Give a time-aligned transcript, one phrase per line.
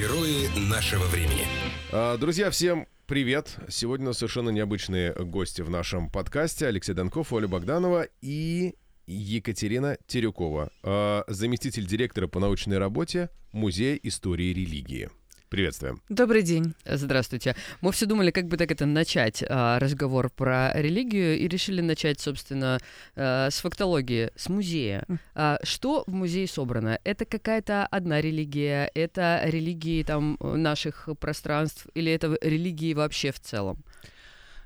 [0.00, 1.44] Герои нашего времени.
[1.92, 3.58] А, Друзья, всем привет!
[3.68, 6.66] Сегодня совершенно необычные гости в нашем подкасте.
[6.68, 8.76] Алексей Донков, Оля Богданова и
[9.06, 15.10] Екатерина Терюкова, а, заместитель директора по научной работе Музея истории религии.
[15.50, 16.00] Приветствуем.
[16.08, 16.74] Добрый день.
[16.84, 17.56] Здравствуйте.
[17.80, 22.20] Мы все думали, как бы так это начать а, разговор про религию и решили начать,
[22.20, 22.78] собственно,
[23.16, 25.04] а, с фактологии, с музея.
[25.34, 27.00] А, что в музее собрано?
[27.02, 28.92] Это какая-то одна религия?
[28.94, 33.82] Это религии там наших пространств или это религии вообще в целом?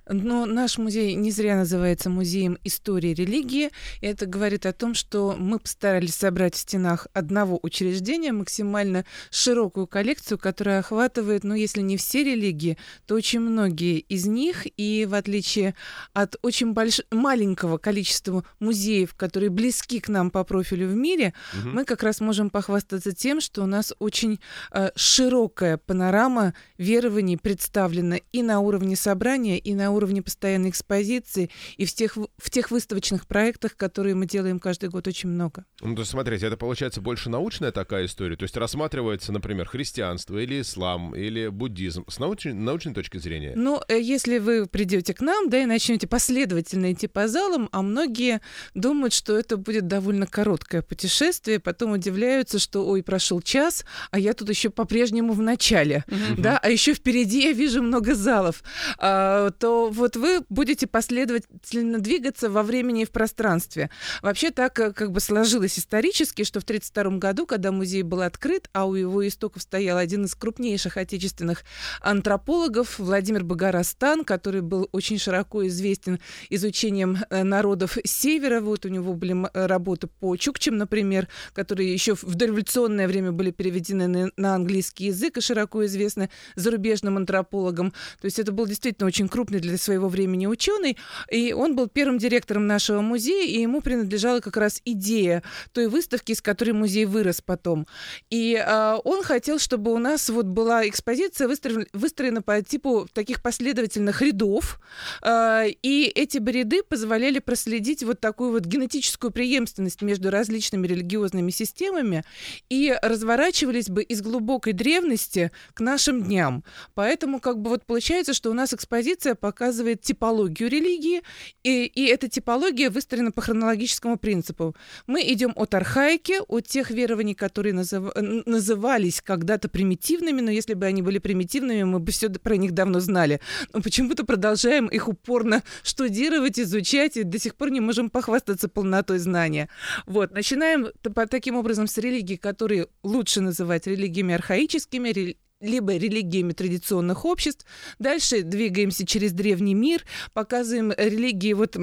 [0.09, 3.71] Но наш музей не зря называется Музеем истории религии.
[4.01, 9.87] И это говорит о том, что мы постарались собрать в стенах одного учреждения максимально широкую
[9.87, 12.77] коллекцию, которая охватывает, ну, если не все религии,
[13.07, 14.67] то очень многие из них.
[14.77, 15.75] И в отличие
[16.13, 17.01] от очень больш...
[17.11, 21.75] маленького количества музеев, которые близки к нам по профилю в мире, Мгм.
[21.75, 24.41] мы как раз можем похвастаться тем, что у нас очень
[24.73, 31.87] э, широкая панорама верований представлена и на уровне собрания, и на уровне постоянной экспозиции, и
[31.87, 35.65] в тех, в тех выставочных проектах, которые мы делаем каждый год, очень много.
[35.81, 38.37] Ну, то есть, смотрите, это получается больше научная такая история?
[38.37, 43.53] То есть рассматривается, например, христианство или ислам, или буддизм с научной, научной точки зрения?
[43.57, 47.83] Ну, э, если вы придете к нам, да, и начнете последовательно идти по залам, а
[47.83, 48.41] многие
[48.75, 54.33] думают, что это будет довольно короткое путешествие, потом удивляются, что, ой, прошел час, а я
[54.33, 56.05] тут еще по-прежнему в начале,
[56.39, 58.63] да, а еще впереди я вижу много залов,
[58.99, 63.91] а, то вот вы будете последовательно двигаться во времени и в пространстве.
[64.23, 68.69] Вообще так э, как бы сложилось исторически, что в 1932 году, когда музей был открыт,
[68.73, 71.65] а у его истоков стоял один из крупнейших отечественных
[72.01, 78.61] антропологов Владимир Багарастан, который был очень широко известен изучением э, народов Севера.
[78.61, 84.31] Вот у него были работы по чукчам, например, которые еще в дореволюционное время были переведены
[84.37, 87.93] на английский язык и широко известны зарубежным антропологам.
[88.21, 90.97] То есть это был действительно очень крупный для своего времени ученый,
[91.31, 95.43] и он был первым директором нашего музея, и ему принадлежала как раз идея
[95.73, 97.87] той выставки, из которой музей вырос потом.
[98.31, 103.43] И а, он хотел, чтобы у нас вот была экспозиция выстроена, выстроена по типу таких
[103.43, 104.81] последовательных рядов,
[105.23, 111.51] а, и эти бы ряды позволяли проследить вот такую вот генетическую преемственность между различными религиозными
[111.51, 112.25] системами
[112.69, 116.65] и разворачивались бы из глубокой древности к нашим дням.
[116.95, 119.35] Поэтому как бы вот получается, что у нас экспозиция
[119.65, 121.23] показывает типологию религии,
[121.63, 124.77] и, и эта типология выстроена по хронологическому принципу.
[125.07, 128.13] Мы идем от архаики, от тех верований, которые назыв-
[128.45, 133.01] назывались когда-то примитивными, но если бы они были примитивными, мы бы все про них давно
[133.01, 133.41] знали.
[133.73, 139.19] Но почему-то продолжаем их упорно штудировать, изучать, и до сих пор не можем похвастаться полнотой
[139.19, 139.71] знания.
[140.07, 140.89] Вот, начинаем
[141.31, 147.67] таким образом с религий, которые лучше называть религиями архаическими, либо религиями традиционных обществ.
[147.99, 151.77] Дальше двигаемся через древний мир, показываем религии вот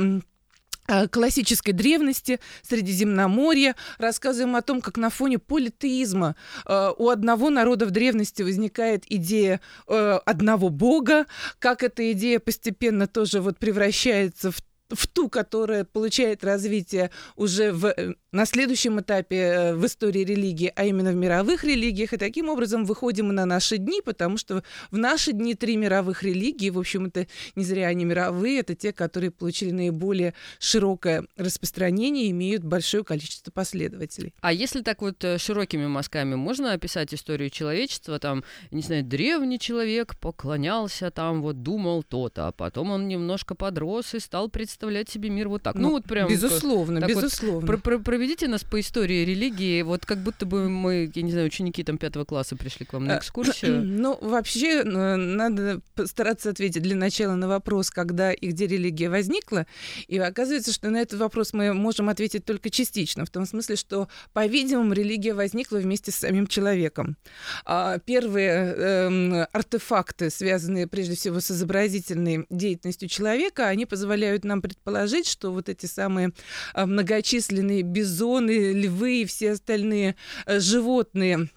[0.88, 7.86] а, классической древности, Средиземноморья, рассказываем о том, как на фоне политеизма э, у одного народа
[7.86, 11.28] в древности возникает идея э, одного бога,
[11.60, 14.58] как эта идея постепенно тоже вот превращается в
[14.96, 20.72] в ту, которая получает развитие уже в, э, на следующем этапе э, в истории религии,
[20.76, 22.14] а именно в мировых религиях.
[22.14, 26.70] И таким образом выходим на наши дни, потому что в наши дни три мировых религии,
[26.70, 32.32] в общем, это не зря они мировые, это те, которые получили наиболее широкое распространение и
[32.32, 34.34] имеют большое количество последователей.
[34.40, 39.60] А если так вот э, широкими мазками можно описать историю человечества, там, не знаю, древний
[39.60, 45.30] человек поклонялся, там вот думал то-то, а потом он немножко подрос и стал представлять себе
[45.30, 45.76] мир вот так.
[45.76, 46.30] Ну, вот прям...
[46.30, 47.68] Безусловно, так вот безусловно.
[47.68, 51.48] Про- про- проведите нас по истории религии, вот как будто бы мы, я не знаю,
[51.48, 53.82] ученики там пятого класса пришли к вам на Э, экскурсию.
[54.02, 59.66] Ну, вообще, э, надо постараться ответить для начала на вопрос, когда и где религия возникла.
[60.08, 64.08] И оказывается, что на этот вопрос мы можем ответить только частично, в том смысле, что,
[64.34, 67.18] по-видимому, религия возникла вместе с самим человеком.
[67.66, 75.28] А Первые эм, артефакты, связанные прежде всего с изобразительной деятельностью человека, они позволяют нам предположить,
[75.28, 76.34] что вот эти самые
[76.76, 77.82] а, многочисленные
[78.12, 80.16] бизоны, львы и все остальные
[80.46, 81.50] э, животные,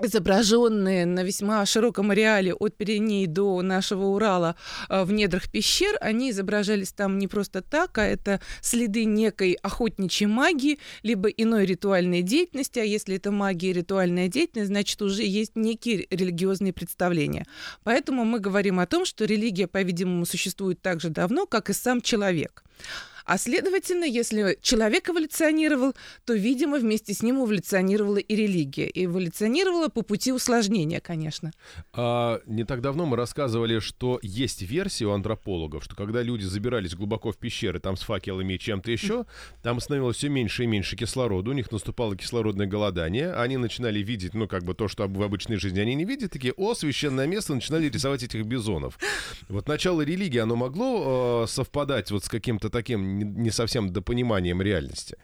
[0.00, 4.54] изображенные на весьма широком ареале от Пиреней до нашего Урала
[4.88, 10.28] э, в недрах пещер, они изображались там не просто так, а это следы некой охотничьей
[10.28, 15.56] магии, либо иной ритуальной деятельности, а если это магия и ритуальная деятельность, значит уже есть
[15.56, 17.44] некие религиозные представления.
[17.82, 22.00] Поэтому мы говорим о том, что религия, по-видимому, существует так же давно, как и сам
[22.00, 22.62] человек.
[23.28, 25.94] А следовательно, если человек эволюционировал,
[26.24, 28.88] то, видимо, вместе с ним эволюционировала и религия.
[28.88, 31.52] И эволюционировала по пути усложнения, конечно.
[31.92, 36.94] А, не так давно мы рассказывали, что есть версия у антропологов, что когда люди забирались
[36.94, 39.26] глубоко в пещеры, там с факелами и чем-то еще,
[39.62, 44.32] там становилось все меньше и меньше кислорода, у них наступало кислородное голодание, они начинали видеть,
[44.32, 47.54] ну, как бы то, что в обычной жизни они не видят, такие, о, священное место,
[47.54, 48.98] начинали рисовать этих бизонов.
[49.50, 55.16] Вот начало религии, оно могло э, совпадать вот с каким-то таким не, совсем допониманием реальности?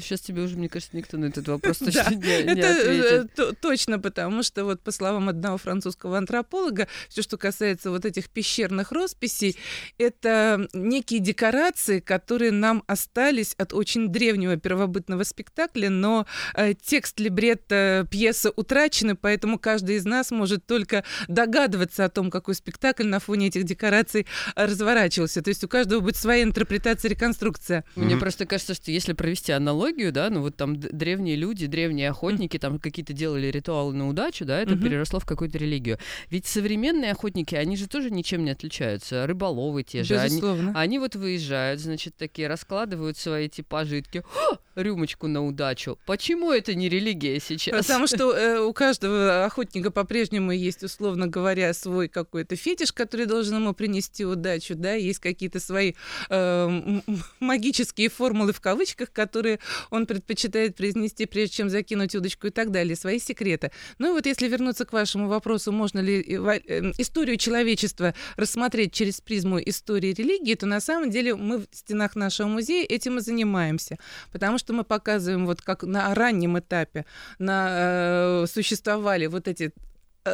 [0.00, 3.04] Сейчас тебе уже, мне кажется, никто на этот вопрос точно не, не это ответит.
[3.12, 8.04] э, т- точно, потому что вот по словам одного французского антрополога, все, что касается вот
[8.04, 9.56] этих пещерных росписей,
[9.98, 18.06] это некие декорации, которые нам остались от очень древнего первобытного спектакля, но э, текст либретто
[18.10, 23.48] пьесы утрачены, поэтому каждый из нас может только догадываться о том, какой спектакль на фоне
[23.48, 25.42] этих декораций э, разворачивался.
[25.42, 27.84] То есть у каждого будет своя интерпретация, реконструкция.
[27.94, 32.58] Мне просто кажется, что если провести аналогию, да, ну вот там древние люди, древние охотники,
[32.58, 35.98] там какие-то делали ритуалы на удачу, да, это переросло в какую-то религию.
[36.30, 39.26] Ведь современные охотники, они же тоже ничем не отличаются.
[39.26, 40.72] Рыболовы те же, они, Безусловно.
[40.74, 45.98] они вот выезжают, значит, такие раскладывают свои типа жидки, «О, рюмочку на удачу.
[46.06, 47.86] Почему это не религия сейчас?
[47.86, 53.56] Потому что э, у каждого охотника по-прежнему есть, условно говоря, свой какой-то фетиш, который должен
[53.56, 55.94] ему принести удачу, да, есть какие-то свои
[56.28, 57.00] э,
[57.40, 59.58] магические формулы в кавычках, которые
[59.90, 63.70] он предпочитает произнести, прежде чем закинуть удочку и так далее, свои секреты.
[63.98, 68.92] Ну и вот если вернуться к вашему вопросу, можно ли эва- э, историю человечества рассмотреть
[68.92, 73.20] через призму истории религии, то на самом деле мы в стенах нашего музея этим и
[73.20, 73.98] занимаемся,
[74.32, 77.04] потому что мы показываем вот как на раннем этапе
[77.38, 79.85] на, э, существовали вот эти э, э,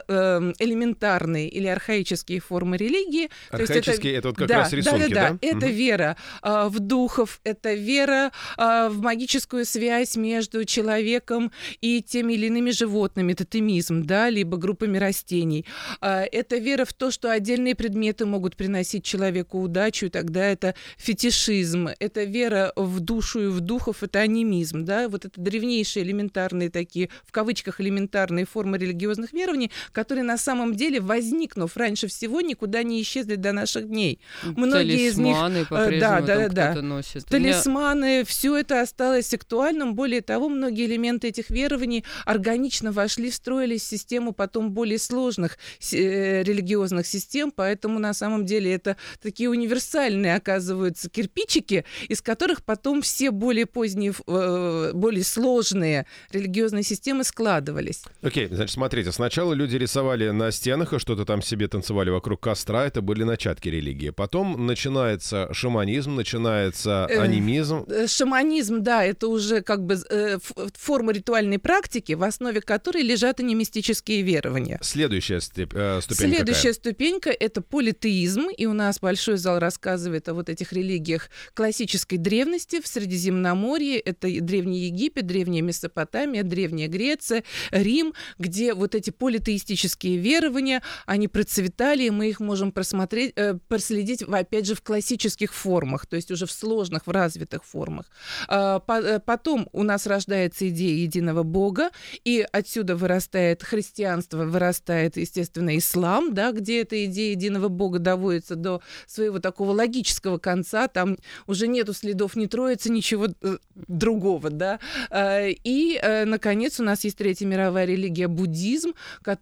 [0.08, 3.22] элементарные или архаические формы религии.
[3.22, 5.30] Есть это- Архаические, это, вот как да, раз рисунки, да?
[5.30, 5.38] да?
[5.40, 5.74] Это Мгм.
[5.74, 12.46] вера а, в духов, это вера а, в магическую связь между человеком и теми или
[12.46, 15.66] иными животными, тотемизм, да, либо группами растений.
[16.00, 20.74] А, это вера в то, что отдельные предметы могут приносить человеку удачу, и тогда это
[20.96, 21.88] фетишизм.
[21.98, 27.08] Это вера в душу и в духов, это анимизм, да, вот это древнейшие элементарные такие,
[27.24, 33.02] в кавычках, элементарные формы религиозных верований, которые на самом деле, возникнув раньше всего, никуда не
[33.02, 34.20] исчезли до наших дней.
[34.44, 36.70] Многие из них, Талисманы э, по-прежнему да, там да, да.
[36.70, 37.25] кто-то носит.
[37.31, 39.94] У меня- Талисманы, все это осталось актуальным.
[39.94, 45.58] Более того, многие элементы этих верований органично вошли, встроились в систему потом более сложных
[45.93, 53.02] э, религиозных систем, поэтому на самом деле это такие универсальные, оказываются, кирпичики, из которых потом
[53.02, 58.02] все более поздние, э, более сложные религиозные системы складывались.
[58.23, 62.86] Окей, значит, смотрите, сначала люди рисовали на стенах и что-то там себе танцевали вокруг костра,
[62.86, 64.10] это были начатки религии.
[64.10, 67.84] Потом начинается шаманизм, начинается анимизм.
[67.88, 70.38] Э, Шаманизм, да, это уже как бы э,
[70.74, 74.78] форма ритуальной практики, в основе которой лежат анимистические верования.
[74.82, 80.34] Следующая степ- э, ступень Следующая ступенька– это политеизм, и у нас большой зал рассказывает о
[80.34, 83.98] вот этих религиях классической древности в Средиземноморье.
[83.98, 89.10] Это Древний Египет, Древняя Месопотамия, Древняя Греция, Рим, где вот эти
[89.52, 95.52] политеистические верования, они процветали, и мы их можем просмотреть, э, проследить, опять же, в классических
[95.52, 98.06] формах, то есть уже в сложных, в развитых формах.
[98.49, 101.90] А, по- э, Потом у нас рождается идея единого Бога,
[102.25, 108.80] и отсюда вырастает христианство, вырастает, естественно, ислам, да, где эта идея единого Бога доводится до
[109.06, 111.16] своего такого логического конца, там
[111.47, 114.78] уже нету следов ни троицы, ничего э, другого, да.
[115.11, 118.92] Э, И, э, наконец, у нас есть третья мировая религия буддизм,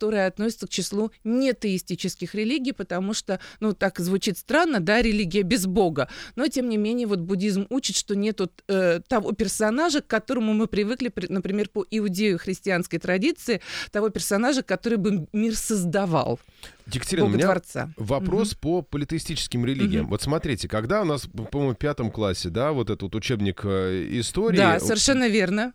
[0.00, 5.66] которая относится к числу нетеистических религий, потому что, ну, так звучит странно, да, религия без
[5.66, 10.54] Бога, но, тем не менее, вот буддизм учит, что нету э, того персонажа, к которому
[10.54, 13.60] мы привыкли, при- например, по иудео-христианской традиции,
[13.92, 16.40] того персонажа, который бы мир создавал,
[16.86, 17.90] Екатерина, у меня Творца.
[17.98, 20.04] вопрос по политеистическим религиям.
[20.04, 20.10] Мгм.
[20.10, 24.08] Вот смотрите, когда у нас, по-моему, в пятом классе, да, вот этот вот учебник э,
[24.18, 25.74] истории, Да, совершенно верно.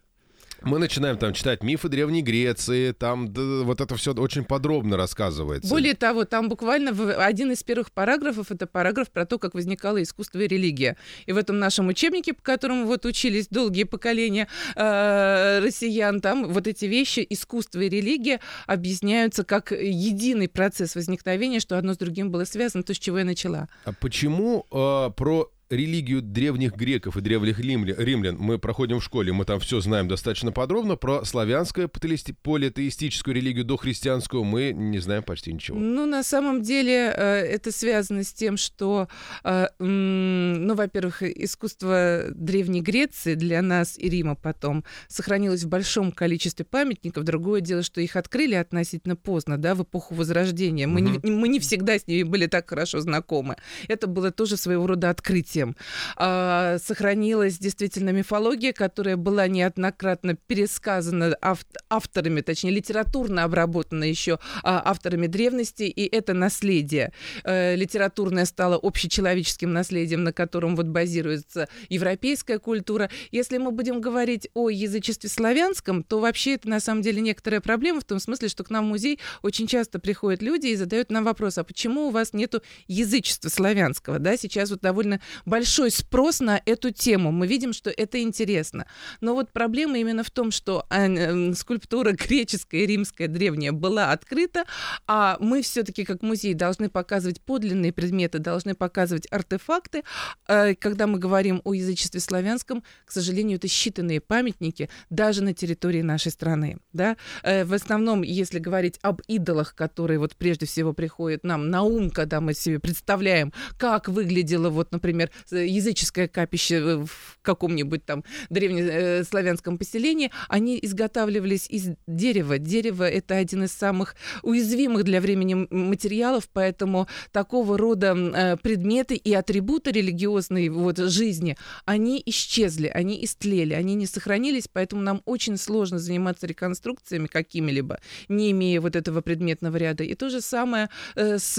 [0.66, 5.70] Мы начинаем там читать мифы Древней Греции, там да, вот это все очень подробно рассказывается.
[5.70, 10.02] Более того, там буквально в один из первых параграфов это параграф про то, как возникало
[10.02, 10.98] искусство и религия.
[11.28, 16.68] И в этом нашем учебнике, по которому вот учились долгие поколения э, россиян, там вот
[16.68, 22.46] эти вещи, искусство и религия, объясняются как единый процесс возникновения, что одно с другим было
[22.46, 23.70] связано, то, с чего я начала.
[23.86, 29.34] А почему э, про религию древних греков и древних римля- римлян мы проходим в школе,
[29.34, 30.96] мы там все знаем достаточно подробно.
[30.96, 35.78] Про славянскую политеисти- политеистическую религию дохристианскую мы не знаем почти ничего.
[35.80, 39.08] Ну, на самом деле, э, это связано с тем, что,
[39.44, 46.66] э, ну, во-первых, искусство Древней Греции для нас и Рима потом сохранилось в большом количестве
[46.66, 47.24] памятников.
[47.24, 50.88] Другое дело, что их открыли относительно поздно, да, в эпоху Возрождения.
[50.88, 53.56] Мы, не, мы не всегда с ними были так хорошо знакомы.
[53.88, 55.10] Это было тоже своего рода
[55.56, 55.76] открытием.
[56.18, 64.82] А, сохранилась действительно мифология, которая была неоднократно пересказана ав- авторами, точнее, литературно обработана еще а,
[64.86, 67.12] авторами древности, и это наследие.
[67.44, 73.10] Э, литературное стало общечеловеческим наследием, на котором вот базируется европейская культура.
[73.32, 78.02] Если мы будем говорить о язычестве славянском, то вообще это на самом деле некоторая проблема
[78.02, 81.24] в том смысле, что к нам в музей очень часто приходят люди и задают нам
[81.24, 84.20] вопрос, а почему у вас нету язычества славянского?
[84.20, 87.32] Да, сейчас вот довольно большой спрос на эту тему.
[87.32, 88.86] Мы видим, что это интересно.
[89.22, 94.12] Но вот проблема именно в том, что а, э, скульптура греческая и римская древняя была
[94.12, 94.66] открыта,
[95.08, 100.04] а мы все-таки как музей должны показывать подлинные предметы, должны показывать артефакты.
[100.48, 106.02] Э, Когда мы говорим о язычестве славянском, к сожалению, это считанные памятники даже на территории
[106.02, 106.78] нашей страны.
[106.94, 107.18] Да?
[107.44, 112.10] Э, В основном, если говорить об идолах, которые вот прежде всего приходят нам на ум,
[112.10, 119.78] когда мы себе представляем, как выглядело вот, например, языческое капище э, в каком-нибудь там древнеславянском
[119.78, 122.58] поселении, они изготавливались из дерева.
[122.58, 129.34] Дерево— это один из самых уязвимых для времени материалов, поэтому такого рода э, предметы и
[129.34, 136.00] атрибуты религиозной вот жизни, они исчезли, они истлели, они не сохранились, поэтому нам очень сложно
[136.00, 140.04] заниматься реконструкциями какими-либо, не имея вот этого предметного ряда.
[140.04, 141.56] И то же самое э, с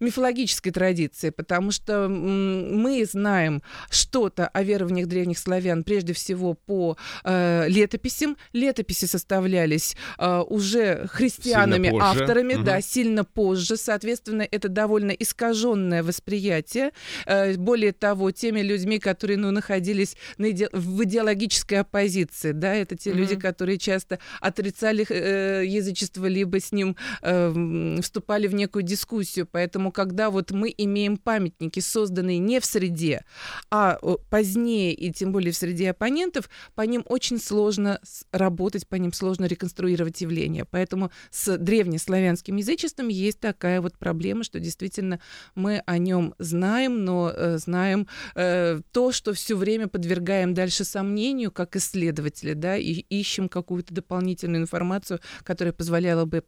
[0.00, 7.66] мифологической традицией, потому что мы знаем что-то о верованиях древних славян прежде всего по э,
[7.68, 8.36] летописям.
[8.52, 12.64] Летописи составлялись э, уже христианами, авторами, Мгм.
[12.64, 13.76] да, сильно позже.
[13.76, 16.90] Соответственно, это довольно искаженное восприятие.
[17.26, 22.96] Э, более того, теми людьми, которые ну, находились на иде- в идеологической оппозиции, да, это
[22.96, 23.40] те люди, Мгм.
[23.42, 29.46] которые часто отрицали э, язычество, либо с ним э, вступали в некую дискуссию.
[29.50, 33.24] Поэтому, когда вот мы имеем памятники, созданные не в среде,
[33.70, 33.98] а
[34.30, 38.00] позднее, и тем более в среде оппонентов, по ним очень сложно
[38.32, 40.64] работать, по ним сложно реконструировать явления.
[40.64, 45.20] Поэтому с древнеславянским язычеством есть такая вот проблема, что действительно
[45.54, 51.50] мы о нем знаем, но э, знаем э, то, что все время подвергаем дальше сомнению,
[51.50, 56.44] как исследователи, да, и ищем какую-то дополнительную информацию, которая позволяла бы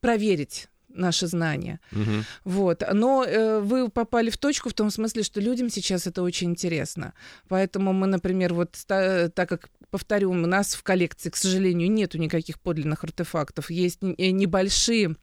[0.00, 1.80] проверить наши знания.
[1.92, 2.24] Мгм.
[2.44, 2.82] Вот.
[2.92, 7.12] Но э, вы попали в точку в том смысле, что людям сейчас это очень интересно.
[7.48, 12.18] Поэтому мы, например, вот ста- так как повторю, у нас в коллекции, к сожалению, нету
[12.18, 13.70] никаких подлинных артефактов.
[13.70, 15.16] Есть э, небольшие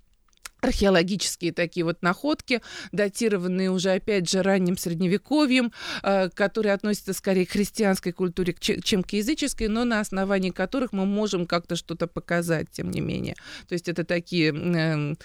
[0.62, 2.62] археологические такие вот находки,
[2.92, 5.72] датированные уже, опять же, ранним средневековьем,
[6.04, 11.06] э, которые относятся скорее к христианской культуре, чем к языческой, но на основании которых мы
[11.06, 13.36] можем как-то что-то показать, тем не менее.
[13.68, 14.54] То есть это такие...
[14.54, 15.16] э,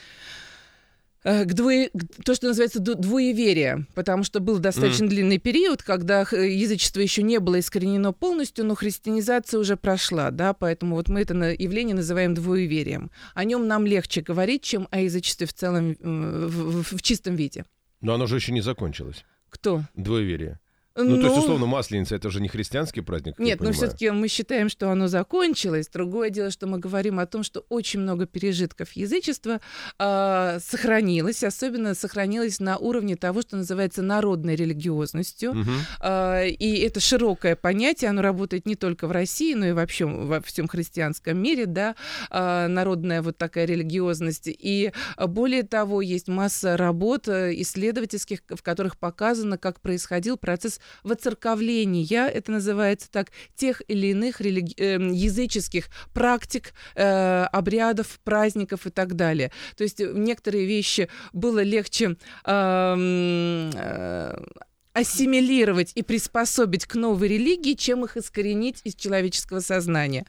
[1.22, 1.90] к двое,
[2.24, 7.60] то, что называется двоеверие, потому что был достаточно длинный период, когда язычество еще не было
[7.60, 13.10] искоренено полностью, но христианизация уже прошла, да, поэтому вот мы это явление называем двоеверием.
[13.34, 17.64] О нем нам легче говорить, чем о язычестве в целом, в, в- в чистом виде.
[18.00, 19.24] Но оно же еще не закончилось.
[19.50, 19.82] Кто?
[19.94, 20.58] Двоеверие.
[20.96, 24.68] Ну, то есть, условно, Масленица— это же не христианский праздник, Нет, но все-таки мы считаем,
[24.68, 25.88] что оно закончилось.
[25.88, 29.60] Другое дело, что мы говорим о том, что очень много пережитков язычества
[29.98, 35.54] а, сохранилось, особенно сохранилось на уровне того, что называется народной религиозностью.
[35.54, 35.74] Мгм.
[36.00, 40.40] А, И это широкое понятие, оно работает не только в России, но и вообще во
[40.40, 41.94] всем христианском мире, да,
[42.30, 44.48] а, народная вот такая религиозность.
[44.48, 52.26] И более того, есть масса работ э, исследовательских, в которых показано, как происходил процесс воцерковления,
[52.26, 59.14] это называется так, тех или иных религи- эм, языческих практик, э, обрядов, праздников и так
[59.14, 59.52] далее.
[59.76, 64.44] То есть э, некоторые вещи было легче ам, э,
[64.92, 70.26] ассимилировать и приспособить к новой религии, чем их искоренить из человеческого сознания.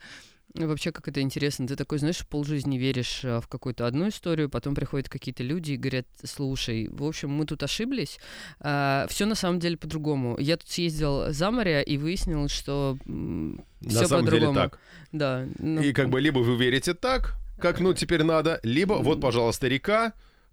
[0.54, 1.66] Ну, Вообще, как это интересно.
[1.66, 5.76] Ты такой, знаешь, полжизни веришь а, в какую-то одну историю, потом приходят какие-то люди и
[5.76, 8.18] говорят, слушай, в общем, мы тут ошиблись,
[8.58, 10.36] все на самом деле по-другому.
[10.38, 12.98] Я тут съездил за море и выяснил, что
[13.86, 14.54] все по-другому.
[14.54, 14.78] так.
[15.12, 15.46] Да.
[15.58, 19.68] ну, И как бы либо вы верите так, как ну теперь надо, либо вот, пожалуйста,
[19.68, 20.12] река,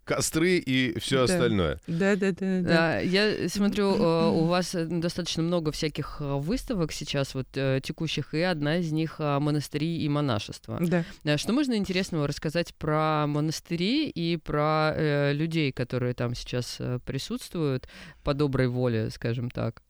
[0.09, 1.23] костры и все Да.
[1.25, 1.79] остальное.
[1.85, 2.61] Да, да, да, да.
[2.61, 8.33] Да, я смотрю, э, у вас э, достаточно много всяких э, выставок сейчас вот текущих,
[8.33, 10.79] и одна из них монастыри и монашество.
[10.81, 11.37] Да.
[11.37, 17.87] Что можно интересного рассказать про монастыри и про э, людей, которые там сейчас присутствуют
[18.23, 19.83] по доброй воле, скажем так?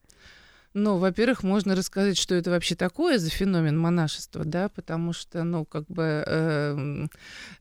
[0.75, 5.65] Ну, во-первых, можно рассказать, что это вообще такое за феномен монашества, да, потому что, ну,
[5.65, 7.09] как бы эм,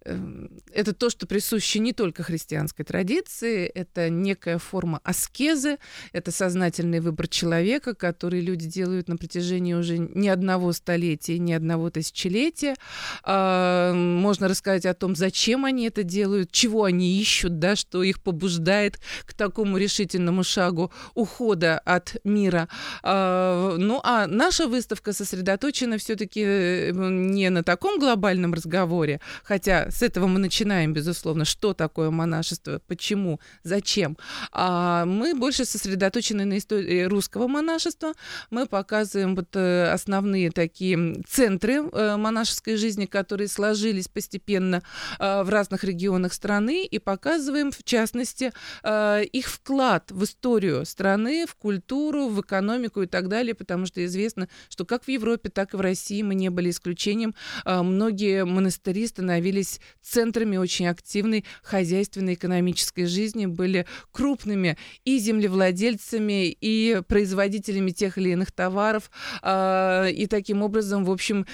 [0.05, 5.79] эм, это то, что присуще не только христианской традиции, это некая форма аскезы,
[6.13, 11.89] это сознательный выбор человека, который люди делают на протяжении уже не одного столетия, не одного
[11.89, 12.75] тысячелетия.
[13.23, 18.23] А, Можно рассказать о том, зачем они это делают, чего они ищут, да, что их
[18.23, 22.69] побуждает к такому решительному шагу ухода от мира.
[23.03, 30.27] А, Ну, а наша выставка сосредоточена все-таки не на таком глобальном разговоре, хотя с этого
[30.27, 34.17] мы начинаем, безусловно, что такое монашество, почему, зачем.
[34.53, 38.13] А мы больше сосредоточены на истории русского монашества.
[38.51, 44.83] Мы показываем вот э, основные такие центры э, монашеской жизни, которые сложились постепенно
[45.19, 48.53] э, в разных регионах страны, и показываем, в частности,
[48.83, 54.05] э, их вклад в историю страны, в культуру, в экономику и так далее, потому что
[54.05, 57.35] известно, что как в Европе, так и в России мы не были исключением.
[57.65, 67.01] А, Многие монастыри становились центрами очень активной хозяйственной экономической жизни, были крупными и землевладельцами, и
[67.07, 69.11] производителями тех или иных товаров,
[69.43, 71.47] а, и таким образом, в общем,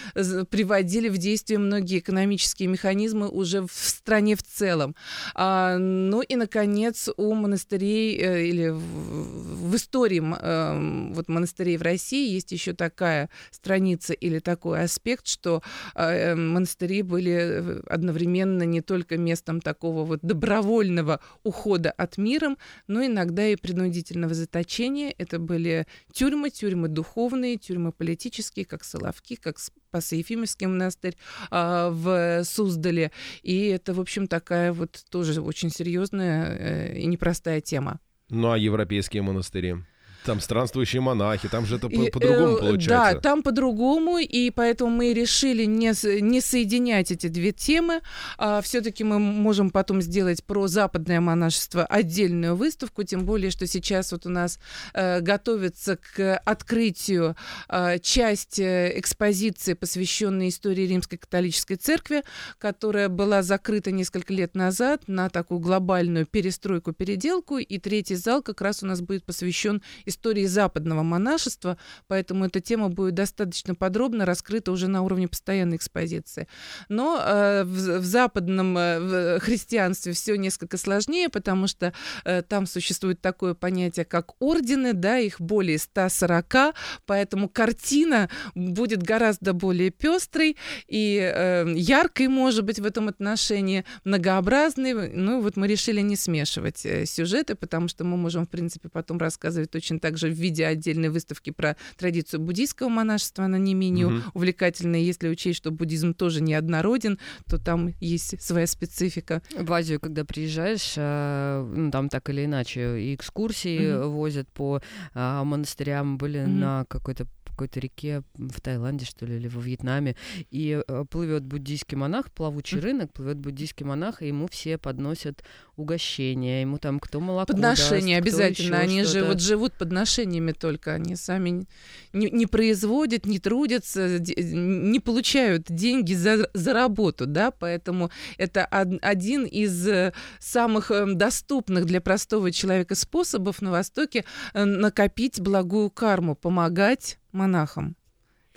[0.51, 4.95] приводили в действие многие экономические механизмы уже в стране в целом.
[5.35, 11.83] А, Ну и, наконец, у монастырей э, или в, истории м, эм, вот монастырей в
[11.83, 15.63] России есть еще такая страница или такой аспект, что
[15.95, 23.05] э, монастыри были э, одновременно не только местом такого вот добровольного ухода от мира, но
[23.05, 25.15] иногда и принудительного заточения.
[25.17, 31.17] Это были тюрьмы, тюрьмы духовные, тюрьмы политические, как Соловки, как Спасо-Ефимовский монастырь
[31.51, 33.13] а, в Суздале.
[33.43, 38.01] И это, в общем, такая вот тоже очень серьезная э, и непростая тема.
[38.31, 39.77] Ну а европейские монастыри?
[40.25, 43.15] Там странствующие монахи, там же это по- по-другому э, получается.
[43.15, 48.01] Да, там по-другому, и поэтому мы решили не, не соединять эти две темы.
[48.39, 54.13] А, все-таки мы можем потом сделать про западное монашество отдельную выставку, тем более, что сейчас
[54.13, 54.59] вот у нас
[54.95, 57.37] э, готовится к открытию
[57.69, 62.23] э, часть э, экспозиции, посвященной истории Римской католической церкви,
[62.59, 68.63] которая была закрыта несколько лет назад на такую глобальную перестройку, переделку, и третий зал как
[68.63, 70.14] раз у нас будет посвящен истории
[70.47, 76.49] западного монашества, поэтому эта тема будет достаточно подробно раскрыта уже на уровне постоянной экспозиции.
[76.89, 81.93] Но э, в, в западном э, в христианстве все несколько сложнее, потому что
[82.25, 86.75] э, там существует такое понятие, как ордены, да, их более 140,
[87.07, 90.57] поэтому картина будет гораздо более пестрой
[90.89, 95.11] и э, яркой, может быть, в этом отношении, многообразной.
[95.11, 99.19] Ну, вот мы решили не смешивать э, сюжеты, потому что мы можем, в принципе, потом
[99.19, 104.09] рассказывать точно так же в виде отдельной выставки про традицию буддийского монашества, она не менее
[104.09, 104.23] Мгм.
[104.35, 105.01] увлекательная.
[105.01, 109.41] Если учесть, что буддизм тоже неоднороден, то там есть своя специфика.
[109.59, 114.11] В Азию, когда приезжаешь, э, ну, там так или иначе и экскурсии Мгм.
[114.11, 114.83] возят по
[115.15, 116.61] а, монастырям, были Мгм.
[116.61, 120.17] на какой-то какой-то реке в Таиланде, что ли, или во Вьетнаме,
[120.51, 122.85] и э, плывет буддийский монах, плавучий Мгм.
[122.85, 125.45] рынок, плывет буддийский монах, и ему все подносят
[125.77, 128.79] угощения, ему там кто молоко Подношения даст, обязательно.
[128.79, 130.95] Они же вот живут подношениями только.
[130.95, 131.67] Они сами
[132.13, 138.99] не, не производят, не трудятся, не получают деньги за, за работу, да, поэтому это од-
[139.03, 145.91] один из э, самых э, доступных для простого человека способов на Востоке э, накопить благую
[145.91, 147.97] карму, помогать монахам,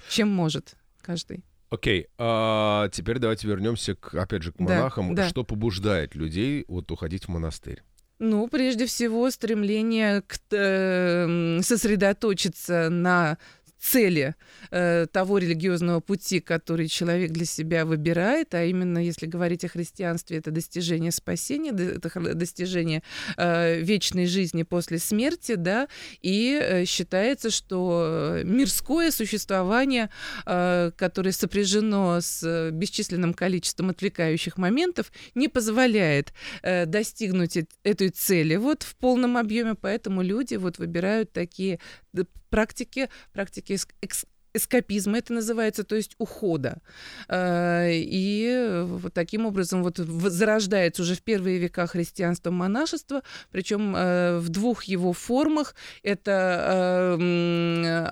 [0.10, 1.44] чем может каждый.
[1.70, 5.16] Окей, а теперь давайте вернемся, к, опять же, к Да, монахам.
[5.16, 5.28] да.
[5.28, 7.84] Что побуждает людей вот уходить в монастырь?
[8.20, 13.38] Ну, прежде всего, стремление к, э, сосредоточиться на
[13.80, 14.36] цели
[14.72, 20.38] э, того религиозного пути, который человек для себя выбирает, а именно, если говорить о христианстве,
[20.38, 23.04] это достижение спасения, это достижение
[23.38, 25.88] э, вечной жизни после смерти, да,
[26.22, 30.10] и э, считается, что э, мирское существование,
[30.46, 38.10] э, которое сопряжено с э, бесчисленным количеством отвлекающих моментов, не позволяет э, достигнуть эт- этой
[38.10, 41.80] цели вот в полном объеме, поэтому люди вот выбирают такие
[42.50, 44.26] практики, практики экс-
[44.58, 46.82] эскапизма это называется, то есть ухода.
[47.30, 54.40] Э, и вот таким образом вот зарождается уже в первые века христианства монашество, причем э,
[54.40, 55.76] в двух его формах.
[56.04, 57.16] Это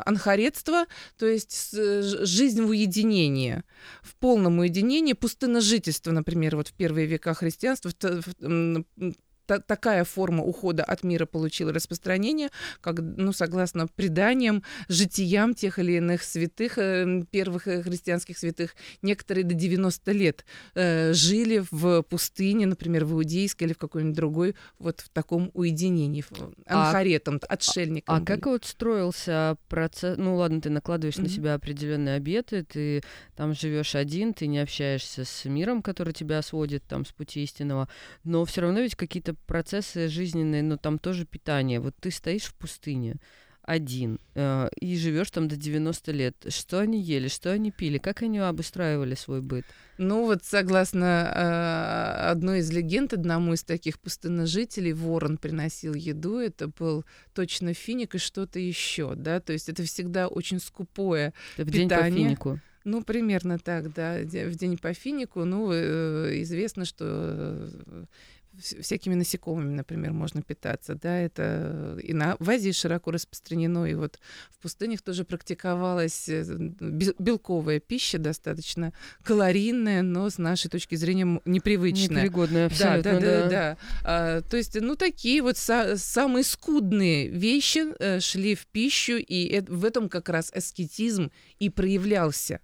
[0.06, 0.86] анхаретство,
[1.18, 3.64] то есть жизнь в уединении,
[4.02, 7.92] в полном уединении, пустынножительство, например, вот в первые века христианства,
[9.46, 12.50] та, такая форма ухода от мира получила распространение,
[12.82, 19.44] как, ну, согласно преданиям, житиям тех или иных святых, э, первых э, христианских святых, некоторые
[19.44, 25.02] до 90 лет э, жили в пустыне, например, в Иудейской или в какой-нибудь другой, вот
[25.02, 26.24] в таком уединении,
[26.66, 28.16] а анхаретом, а, отшельником.
[28.16, 28.26] А были.
[28.26, 30.18] как вот строился процесс?
[30.18, 31.24] Ну, ладно, ты накладываешь mm-hmm.
[31.24, 33.04] на себя определенные обеты, ты
[33.36, 37.88] там живешь один, ты не общаешься с миром, который тебя сводит там с пути истинного,
[38.24, 41.80] но все равно ведь какие-то процессы жизненные, но там тоже питание.
[41.80, 43.18] Вот ты стоишь в пустыне
[43.66, 46.36] один э, и живешь там до 90 лет.
[46.50, 49.66] Что они ели, что они пили, как они обустраивали свой быт?
[49.98, 56.38] Ну вот согласно э, одной из легенд, одному из таких пустынножителей ворон приносил еду.
[56.38, 61.68] Это был точно финик и что-то еще, да, то есть это всегда очень скупое это
[61.68, 61.88] в питание.
[61.88, 62.60] день по финику.
[62.84, 64.20] Ну, примерно так, да.
[64.20, 68.06] В день по финику, ну, э, известно, что э,
[68.60, 74.20] всякими насекомыми, например, можно питаться, да, это и на, в Азии широко распространено, и вот
[74.50, 76.44] в пустынях тоже практиковалась э,
[77.20, 82.24] белковая пища, достаточно калорийная, но с нашей точки зрения непривычная.
[82.24, 83.20] Непригодная, абсолютно, да.
[83.20, 83.50] Да, да, да.
[83.50, 83.78] да.
[84.04, 89.62] А, то есть, ну, такие вот са- самые скудные вещи э, шли в пищу, и
[89.68, 92.60] в этом как раз аскетизм и проявлялся.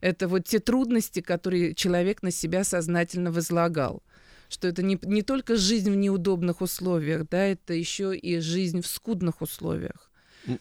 [0.00, 4.02] Это вот те трудности, которые человек на себя сознательно возлагал
[4.48, 8.86] что это не, не только жизнь в неудобных условиях, да, это еще и жизнь в
[8.86, 10.07] скудных условиях.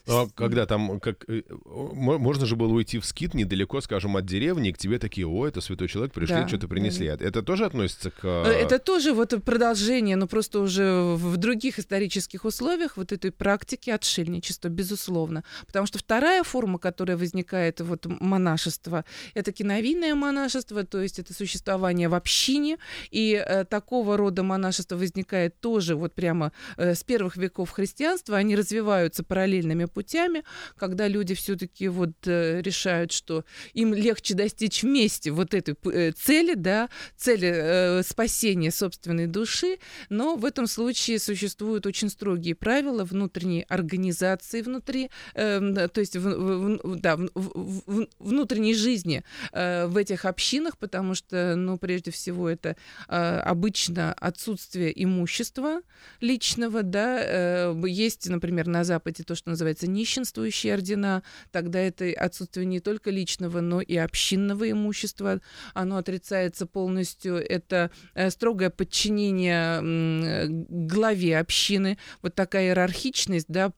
[0.07, 4.69] А когда там, как, э, можно же было уйти в скит недалеко, скажем, от деревни,
[4.69, 7.07] и к тебе такие, о, это святой человек, пришли, да, что-то принесли.
[7.07, 7.25] Да.
[7.25, 8.23] Это тоже относится к...
[8.23, 13.89] Э, это тоже вот продолжение, но просто уже в других исторических условиях вот этой практики
[13.89, 15.43] отшельничества, безусловно.
[15.65, 22.09] Потому что вторая форма, которая возникает, вот монашество, это киновийное монашество, то есть это существование
[22.09, 22.77] в общине,
[23.11, 28.55] и э, такого рода монашество возникает тоже вот прямо э, с первых веков христианства, они
[28.55, 30.43] развиваются параллельно обычными путями,
[30.77, 36.55] когда люди все-таки вот э, решают, что им легче достичь вместе вот этой э, цели,
[36.55, 39.77] да, цели э, спасения собственной души,
[40.09, 46.79] но в этом случае существуют очень строгие правила внутренней организации внутри, э, то есть в,
[46.83, 52.75] в, да, в, в, внутренней жизни в этих общинах, потому что, ну, прежде всего, это
[53.07, 55.81] обычно отсутствие имущества
[56.21, 62.79] личного, да, есть, например, на Западе то, что называется нищенствующие ордена, тогда это отсутствие не
[62.79, 65.41] только личного, но и общинного имущества.
[65.73, 67.35] Оно отрицается полностью.
[67.35, 73.71] Это э, строгое подчинение главе общины, вот такая иерархичность, да,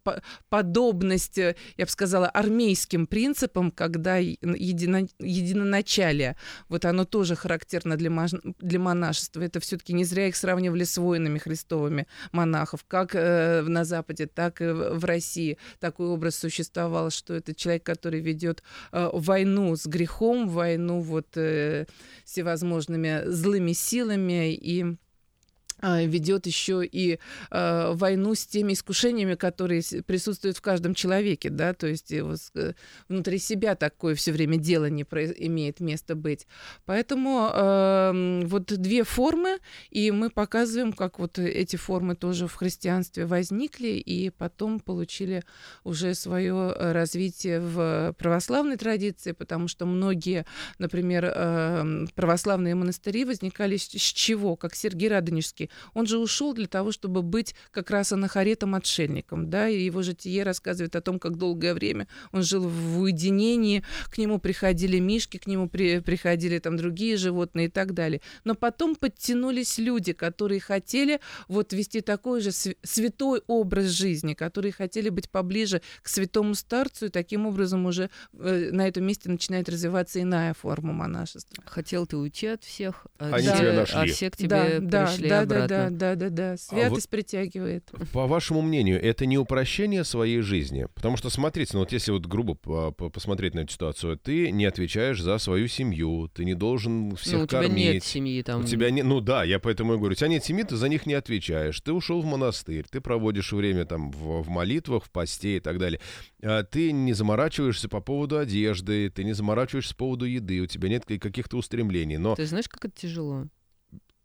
[0.50, 6.36] подобность, э, я бы сказала, армейским принципам, когда едино, единоначалие,
[6.68, 8.12] вот оно тоже характерно для,
[8.60, 9.42] для монашества.
[9.42, 14.62] Это все-таки не зря их сравнивали с воинами христовыми монахов, как э, на Западе, так
[14.62, 20.50] и в России такой образ существовал, что это человек, который ведет э, войну с грехом,
[20.50, 21.86] войну вот э,
[22.26, 24.54] всевозможными злыми силами.
[24.54, 24.96] И
[25.82, 27.20] ведет еще и
[27.52, 32.76] э, войну с теми искушениями, которые присутствуют в каждом человеке, да, то есть э,
[33.08, 36.48] внутри себя такое все время дело не про, имеет место быть.
[36.86, 43.26] Поэтому э, вот две формы, и мы показываем, как вот эти формы тоже в христианстве
[43.26, 45.44] возникли и потом получили
[45.84, 50.46] уже свое развитие в православной традиции, потому что многие,
[50.78, 56.92] например, э, православные монастыри возникали с, чего, как Сергий Радонежский он же ушел для того,
[56.92, 62.08] чтобы быть как раз анахаретом-отшельником, да, и его житие рассказывает о том, как долгое время
[62.32, 67.68] он жил в уединении, к нему приходили мишки, к нему при, приходили там другие животные
[67.68, 68.22] и так далее.
[68.44, 75.10] Но потом подтянулись люди, которые хотели вот вести такой же святой образ жизни, которые хотели
[75.10, 80.22] быть поближе к святому старцу, и таким образом уже э, на этом месте начинает развиваться
[80.22, 81.64] иная форма монашества.
[81.66, 83.58] Хотел ты уйти от всех, а Они да.
[83.58, 83.96] тебя нашли.
[83.96, 85.59] а все к тебе да, пришли да, обратно.
[85.66, 85.98] Обратно.
[85.98, 86.58] да, да, да.
[86.58, 87.92] Святость притягивает.
[88.14, 90.88] По вашему мнению, это не упрощение своей жизни?
[90.96, 94.66] Потому что, смотрите, ну вот если вот грубо по- посмотреть на эту ситуацию, ты не
[94.66, 97.94] отвечаешь за свою семью, ты не должен всех ну, у тебя кормить.
[97.94, 98.62] нет семьи там.
[98.62, 100.90] У тебя не, ну да, я поэтому и говорю, у тебя нет семьи, ты за
[100.90, 101.80] них не отвечаешь.
[101.82, 105.78] Ты ушел в монастырь, ты проводишь время там в, в молитвах, в посте и так
[105.78, 106.00] далее.
[106.42, 110.90] А ты не заморачиваешься по поводу одежды, ты не заморачиваешься по поводу еды, у тебя
[110.90, 112.18] нет каких-то устремлений.
[112.18, 113.48] Но Ты знаешь, как это тяжело?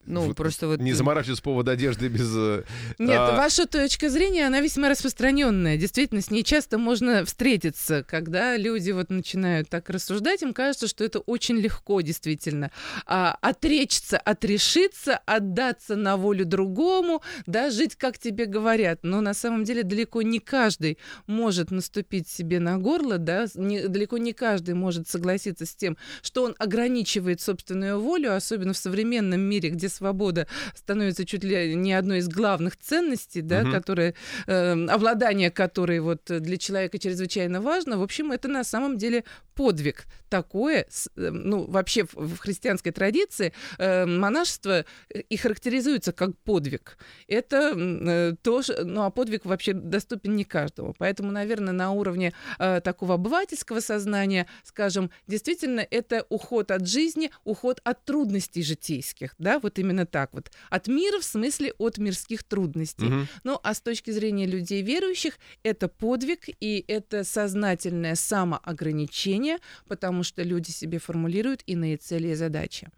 [0.07, 0.81] Ну, вот просто вот...
[0.81, 2.31] не заморачиваться по поводу одежды без...
[2.35, 2.65] э,
[2.99, 5.77] Нет, а, ваша точка зрения, она весьма распространенная.
[5.77, 11.05] Действительно, с ней часто можно встретиться, когда люди вот начинают так рассуждать, им кажется, что
[11.05, 12.71] это очень легко, действительно.
[13.07, 19.01] А, отречься, отрешиться, отдаться на волю другому, да, жить, как тебе говорят.
[19.03, 24.19] Но на самом деле далеко не каждый может наступить себе на горло, да, не- далеко
[24.19, 29.71] не каждый может согласиться с тем, что он ограничивает собственную волю, особенно в современном мире,
[29.71, 33.73] где свобода становится чуть ли не одной из главных ценностей, да, Мгм.
[33.73, 34.15] которые,
[34.47, 37.99] э, обладание которой вот для человека чрезвычайно важно.
[37.99, 40.05] В общем, это на самом деле подвиг.
[40.29, 46.99] Такое, с- э, ну, вообще в, христианской традиции э, монашество и характеризуется как подвиг.
[47.29, 50.95] Это э, тоже, ну, а подвиг вообще доступен не каждому.
[50.99, 57.81] Поэтому, наверное, на уровне э, такого обывательского сознания, скажем, действительно, это уход от жизни, уход
[57.85, 60.51] от трудностей житейских, да, вот именно так вот.
[60.71, 63.07] От мира в смысле от мирских трудностей.
[63.07, 63.29] мгм.
[63.45, 70.43] Ну, а с точки зрения людей верующих, это подвиг и это сознательное самоограничение, потому что
[70.43, 72.89] люди себе формулируют иные цели и задачи.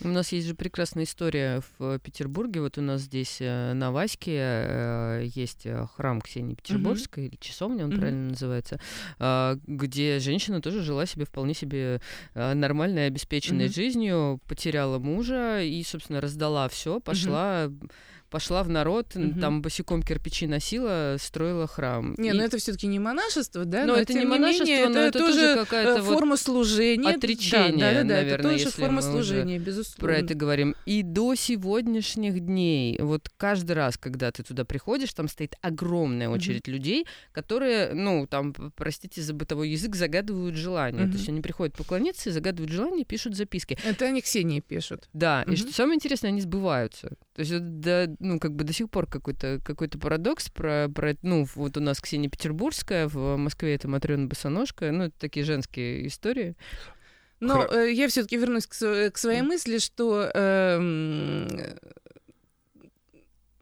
[0.00, 2.60] У нас есть же прекрасная история в Петербурге.
[2.60, 7.84] Вот у нас здесь э, на Ваське э, есть э, храм Ксении Петербургской, или часовня
[7.84, 7.98] он Мгм.
[8.00, 8.80] правильно называется,
[9.18, 12.00] а, где женщина тоже жила себе вполне себе
[12.34, 13.72] э, нормальной, обеспеченной Мгм.
[13.74, 17.70] жизнью, потеряла мужа и, собственно, раздала все, пошла
[18.32, 19.38] пошла в народ, Мгм.
[19.40, 22.14] там босиком кирпичи носила, строила храм.
[22.18, 23.84] Не, И- ну это все-таки не монашество, да?
[23.84, 27.10] Но это не монашество, менее, но это тоже тоже какая-то э, вот форма служения.
[27.10, 30.00] отречение, да, да, да, наверное, это тоже если форма мы уже служения, безусловно.
[30.14, 30.74] про это говорим.
[30.86, 36.66] И до сегодняшних дней, вот каждый раз, когда ты туда приходишь, там стоит огромная очередь
[36.68, 41.02] людей, которые, ну, там, простите за бытовой язык, загадывают желания.
[41.02, 41.12] Мгм.
[41.12, 43.78] То есть они приходят поклониться, и загадывают желания, пишут записки.
[43.84, 45.08] Это они Ксении пишут.
[45.12, 45.56] Да, и Мгм.
[45.56, 47.12] что самое интересное, они сбываются.
[47.34, 51.16] То есть, вот да, ну, как бы до сих пор какой-то какой парадокс про, про,
[51.22, 56.06] ну, вот у нас Ксения Петербургская, в Москве это Матрёна Босоножка, ну, это такие женские
[56.06, 56.56] истории.
[57.40, 61.48] Но Хра- э, я все-таки вернусь к, к своей мысли, что, эм,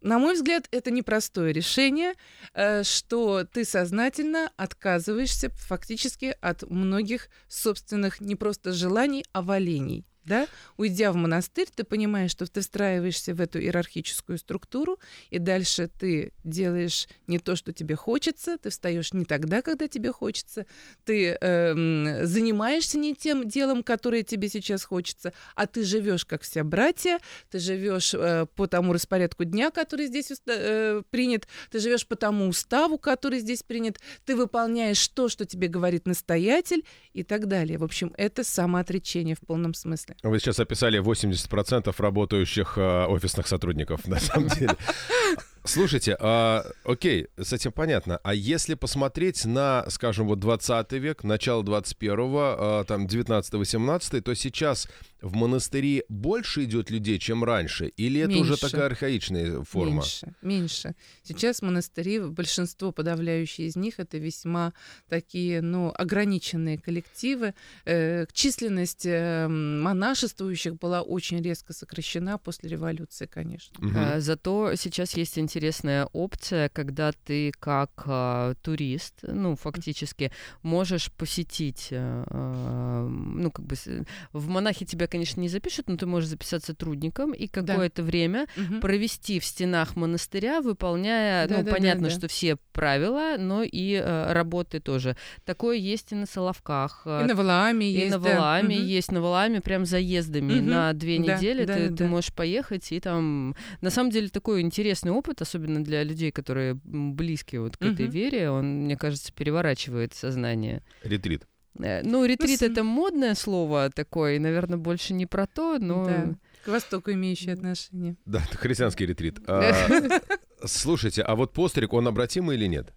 [0.03, 2.15] на мой взгляд, это непростое решение,
[2.55, 10.05] э, что ты сознательно отказываешься фактически от многих собственных не просто желаний, а волений.
[10.31, 10.47] Да?
[10.77, 16.33] Уйдя в монастырь, ты понимаешь, что ты встраиваешься в эту иерархическую структуру, и дальше ты
[16.45, 20.67] делаешь не то, что тебе хочется, ты встаешь не тогда, когда тебе хочется,
[21.05, 26.63] ты эм, занимаешься не тем делом, которое тебе сейчас хочется, а ты живешь как вся
[26.63, 27.19] братья,
[27.51, 32.47] ты живешь э, по тому распорядку дня, который здесь э, принят, ты живешь по тому
[32.47, 37.79] уставу, который здесь принят, ты выполняешь то, что тебе говорит настоятель и так далее.
[37.79, 40.15] В общем, это самоотречение в полном смысле.
[40.23, 44.77] Вы сейчас описали 80% работающих э, офисных сотрудников, на самом деле.
[45.71, 48.19] Слушайте, а, окей, с этим понятно.
[48.25, 54.89] А если посмотреть на, скажем, вот 20 век, начало 21-го, а, там 19-18, то сейчас
[55.23, 57.89] в монастыре больше идет людей, чем раньше?
[57.89, 58.61] Или это уже Меньше.
[58.61, 59.97] такая архаичная форма?
[59.97, 60.95] Меньше, меньше.
[61.23, 64.73] Сейчас монастыри, большинство подавляющие из них, это весьма
[65.09, 67.55] такие, ну, ограниченные коллективы.
[67.85, 73.75] Э, численность э, монашествующих была очень резко сокращена после революции, конечно.
[73.79, 73.97] Мгм.
[73.97, 81.89] А, Зато сейчас есть интересная опция, когда ты как а, турист, ну, фактически, можешь посетить,
[81.93, 83.87] а, а, ну, как бы, с-
[84.33, 88.81] в монахи тебя, конечно, не запишут, но ты можешь записаться трудником и какое-то время Мгм.
[88.81, 91.77] провести в стенах монастыря, выполняя, ну, Да-да-да-да.
[91.77, 95.15] понятно, что все правила, но и э, работы тоже.
[95.45, 97.03] Такое есть и на Соловках.
[97.05, 98.31] И э, на Валааме и есть, на да.
[98.35, 98.87] Валааме Мгм.
[98.87, 100.71] есть, на Валааме прям заездами Мгм.
[100.71, 102.07] на две Да, недели да, ты, да, ты да.
[102.07, 103.55] можешь поехать и там...
[103.83, 108.11] На самом деле такой интересный опыт, особенно для людей, которые близки вот к этой Мгм.
[108.15, 110.83] вере, он, мне кажется, переворачивает сознание.
[111.03, 111.47] Ретрит.
[111.79, 116.05] Э, Ну, ретрит с- это модное слово такое, и, наверное, больше не про то, но...
[116.05, 116.35] Да.
[116.65, 118.17] К Востоку имеющие отношение.
[118.27, 119.39] Да, это христианский ретрит.
[119.47, 122.93] А, слушайте, а вот постриг, он обратимый или нет?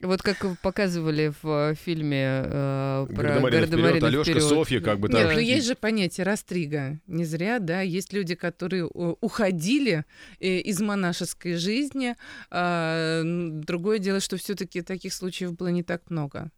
[0.00, 4.42] Вот как показывали в фильме э, про Гардемарина вперед, вперед.
[4.44, 5.34] Софья, как бы Нет, там.
[5.34, 7.00] ну есть же понятие растрига.
[7.08, 7.80] Не зря, да.
[7.80, 10.04] Есть люди, которые э, уходили
[10.38, 12.14] э, из монашеской жизни.
[12.50, 16.52] А, Другое дело, что все-таки таких случаев было не так много.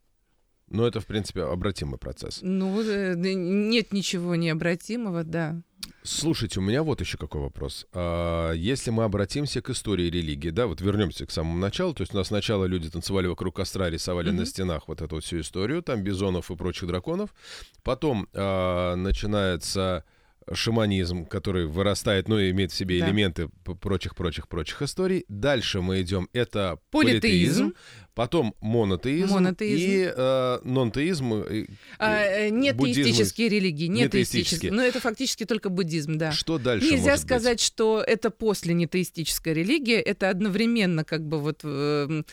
[0.71, 2.39] Но это, в принципе, обратимый процесс.
[2.43, 5.61] Ну, э, нет ничего необратимого, да.
[6.03, 7.87] Слушайте, у меня вот еще какой вопрос.
[7.93, 12.15] А, Если мы обратимся к истории религии, да, вот вернемся к самому началу, то есть
[12.15, 14.47] у нас сначала люди танцевали вокруг костра, рисовали на Мгм.
[14.47, 17.35] стенах вот эту вот всю историю, там бизонов и прочих драконов.
[17.83, 20.05] Потом а, начинается
[20.53, 23.07] шаманизм, который вырастает, ну, и имеет в себе Да.
[23.09, 23.49] элементы
[23.81, 25.25] прочих-прочих-прочих историй.
[25.29, 27.21] Дальше мы идем, это Политеизм.
[27.21, 27.75] политеизм,
[28.15, 29.83] потом монотеизм, Монотеизм.
[29.87, 31.35] и э, нонтеизм.
[31.43, 31.67] и-
[31.99, 34.73] А, э, нет буддизм теистические религии, нет теистические.
[34.73, 36.33] Но это фактически только буддизм, да.
[36.33, 37.21] Что дальше Нельзя может быть?
[37.31, 42.25] сказать, что это после нетеистическая религия, это одновременно как бы вот эм,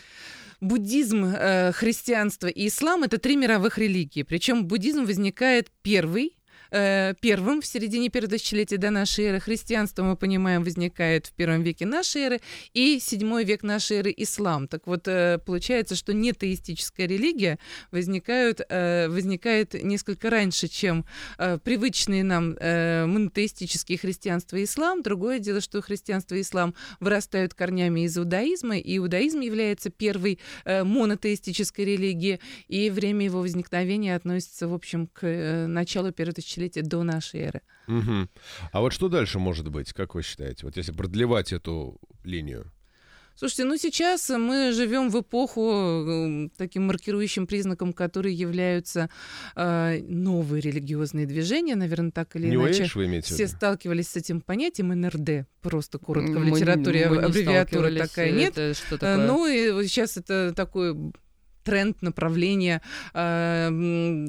[0.62, 4.24] буддизм, э, христианство и ислам это три мировых религии.
[4.24, 6.37] Причем буддизм возникает первый
[6.72, 9.40] э, первым в середине первого тысячелетия до нашей эры.
[9.40, 12.42] Христианство, мы понимаем, возникает в первом веке нашей эры.
[12.74, 14.68] И седьмой век нашей эры ислам.
[14.68, 17.60] Так вот, э, получается, что нетеистическая религия
[17.92, 21.06] возникают, э, возникает несколько раньше, чем
[21.64, 25.02] привычные нам монотеистические христианство и ислам.
[25.02, 31.86] Другое дело, что христианство и ислам вырастают корнями из иудаизма, и иудаизм является первой монотеистической
[31.86, 37.62] религией, и время его возникновения относится, в общем, к началу первого тысячелетия до нашей эры.
[37.88, 38.30] Мгм.
[38.72, 40.66] А вот что дальше может быть, как вы считаете?
[40.66, 42.72] Вот если продлевать эту линию.
[43.40, 49.12] Слушайте, ну сейчас мы живем в эпоху э, таким маркирующим признаком, которые являются
[49.56, 52.86] э, новые религиозные движения, наверное, так или New иначе.
[52.86, 57.10] Age вы имеете в Все сталкивались с этим понятием НРД, просто коротко в Мы- литературе
[57.10, 58.58] мы не аббревиатура такая нет.
[58.58, 59.28] Это что Э, такое?
[59.28, 60.96] Ну и сейчас это такой
[61.68, 62.82] тренд, направление
[63.14, 63.70] э,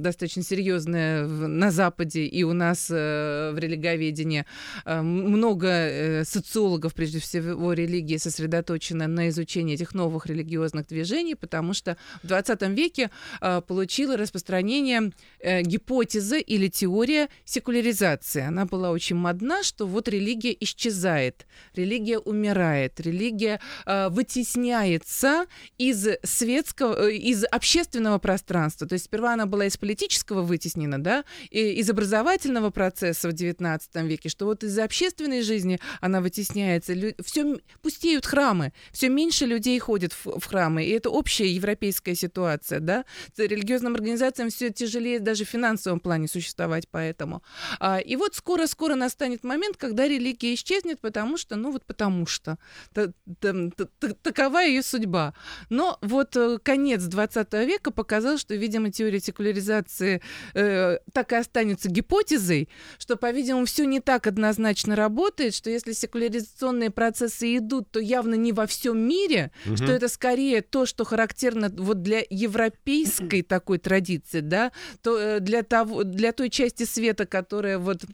[0.00, 4.44] достаточно серьезное на Западе и у нас э, в религоведении.
[4.84, 11.74] Э, много э, социологов, прежде всего, религии сосредоточено на изучении этих новых религиозных движений, потому
[11.74, 18.42] что в 20 веке э, получила распространение э, гипотеза или теория секуляризации.
[18.42, 21.46] Она была очень модна, что вот религия исчезает,
[21.76, 25.46] религия умирает, религия э, вытесняется
[25.78, 28.86] из светского, э, из общественного пространства.
[28.86, 33.80] То есть сперва она была из политического вытеснена, да, и из образовательного процесса в XIX
[34.06, 36.94] веке, что вот из общественной жизни она вытесняется.
[37.22, 42.80] Все пустеют храмы, все меньше людей ходит в, в храмы, и это общая европейская ситуация,
[42.80, 43.04] да.
[43.36, 47.42] Религиозным организациям все тяжелее даже в финансовом плане существовать, поэтому.
[47.78, 52.56] А, и вот скоро-скоро настанет момент, когда религия исчезнет, потому что, ну вот потому что.
[52.94, 55.34] Та- та- та- Такова ее судьба.
[55.68, 57.17] Но вот э, конец 20
[57.64, 60.20] века показал, что, видимо, теория секуляризации
[60.54, 66.90] э, так и останется гипотезой, что, по-видимому, все не так однозначно работает, что если секуляризационные
[66.90, 69.76] процессы идут, то явно не во всем мире, Мгм.
[69.76, 75.62] что это скорее то, что характерно вот для европейской такой традиции, да, то э, для
[75.62, 78.04] того, для той части света, которая вот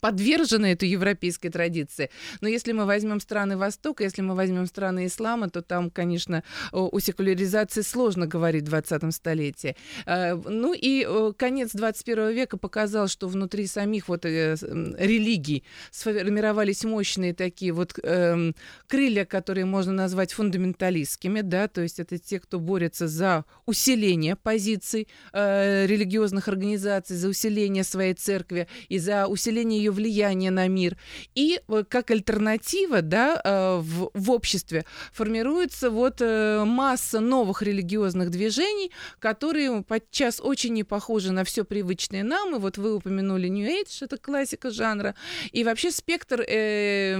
[0.00, 2.10] подвержены этой европейской традиции.
[2.40, 6.98] Но если мы возьмем страны Востока, если мы возьмем страны ислама, то там, конечно, о
[7.00, 9.76] секуляризации сложно говорить в 20 столетии.
[10.06, 14.56] Э, Ну и э, конец 21 века показал, что внутри самих вот э,
[14.98, 18.54] религий сформировались мощные такие вот эм,
[18.86, 25.08] крылья, которые можно назвать фундаменталистскими, да, то есть это те, кто борется за усиление позиций
[25.32, 30.96] э, религиозных организаций, за усиление своей церкви и за усиление ее влияния на мир.
[31.34, 38.30] И э, как альтернатива, да, э, в, в обществе формируется вот э, масса новых религиозных
[38.30, 42.56] движений, которые подчас очень не похожи на все привычное нам.
[42.56, 45.14] И вот вы упомянули New Age, это классика жанра.
[45.52, 47.16] И вообще спектр э,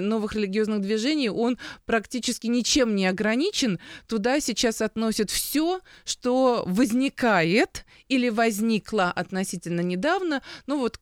[0.00, 3.78] новых религиозных движений, он практически ничем не ограничен.
[4.06, 10.42] Туда сейчас относят все, что возникает или возникло относительно недавно.
[10.66, 10.98] Ну вот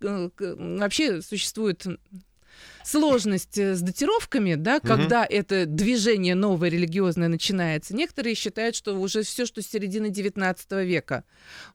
[0.57, 1.87] вообще существует
[2.85, 7.95] сложность э, с датировками, да, когда это движение новое религиозное начинается.
[7.97, 11.25] Некоторые считают, что уже все, что с середины 19 века.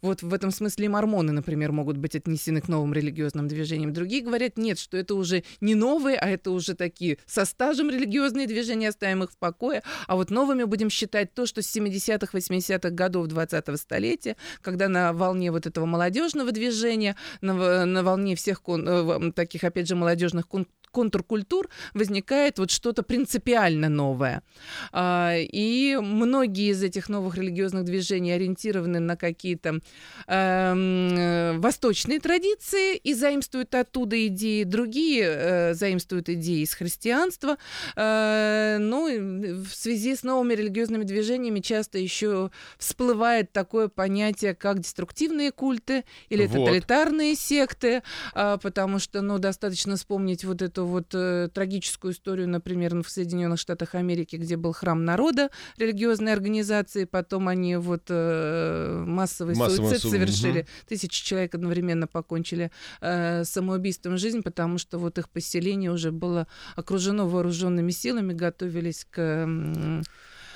[0.01, 3.91] Вот в этом смысле и мормоны, например, могут быть отнесены к новым религиозным движениям.
[3.93, 8.47] Другие говорят, нет, что это уже не новые, а это уже такие со стажем религиозные
[8.47, 9.81] движения, оставим их в покое.
[10.07, 15.13] А вот новыми будем считать то, что с 70-х, 80-х годов 20-го столетия, когда на
[15.13, 20.47] волне вот этого молодежного движения, на, на волне всех кон- э, таких, опять же, молодежных
[20.47, 24.43] кон- контркультур возникает вот что-то принципиально новое.
[24.91, 29.79] А, и многие из этих новых религиозных движений ориентированы на какие-то
[30.27, 37.57] эм, восточные традиции и заимствуют оттуда идеи, другие э, заимствуют идеи из христианства.
[37.95, 45.51] Э, ну, в связи с новыми религиозными движениями часто еще всплывает такое понятие, как деструктивные
[45.51, 46.65] культы или вот.
[46.65, 48.03] тоталитарные секты,
[48.33, 53.59] а, потому что, ну, достаточно вспомнить вот эту вот э, трагическую историю, например, в Соединенных
[53.59, 60.11] Штатах Америки, где был храм народа религиозной организации, потом они вот э, массовый, массовый суицид
[60.11, 60.67] совершили, угу.
[60.87, 62.71] тысячи человек одновременно покончили
[63.01, 69.47] э, самоубийством жизнь, потому что вот их поселение уже было окружено вооруженными силами, готовились к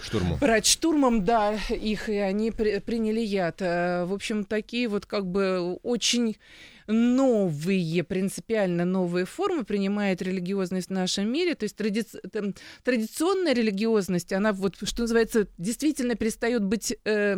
[0.04, 0.38] штурму.
[0.38, 3.62] брать штурмом, да, их, и они при, приняли яд.
[3.62, 6.38] Э, в общем, такие вот как бы очень
[6.88, 11.56] новые, принципиально новые формы принимает религиозность в нашем мире.
[11.56, 12.04] То есть тради...
[12.84, 17.38] традиционная религиозность, она вот, что называется, действительно перестает быть, э,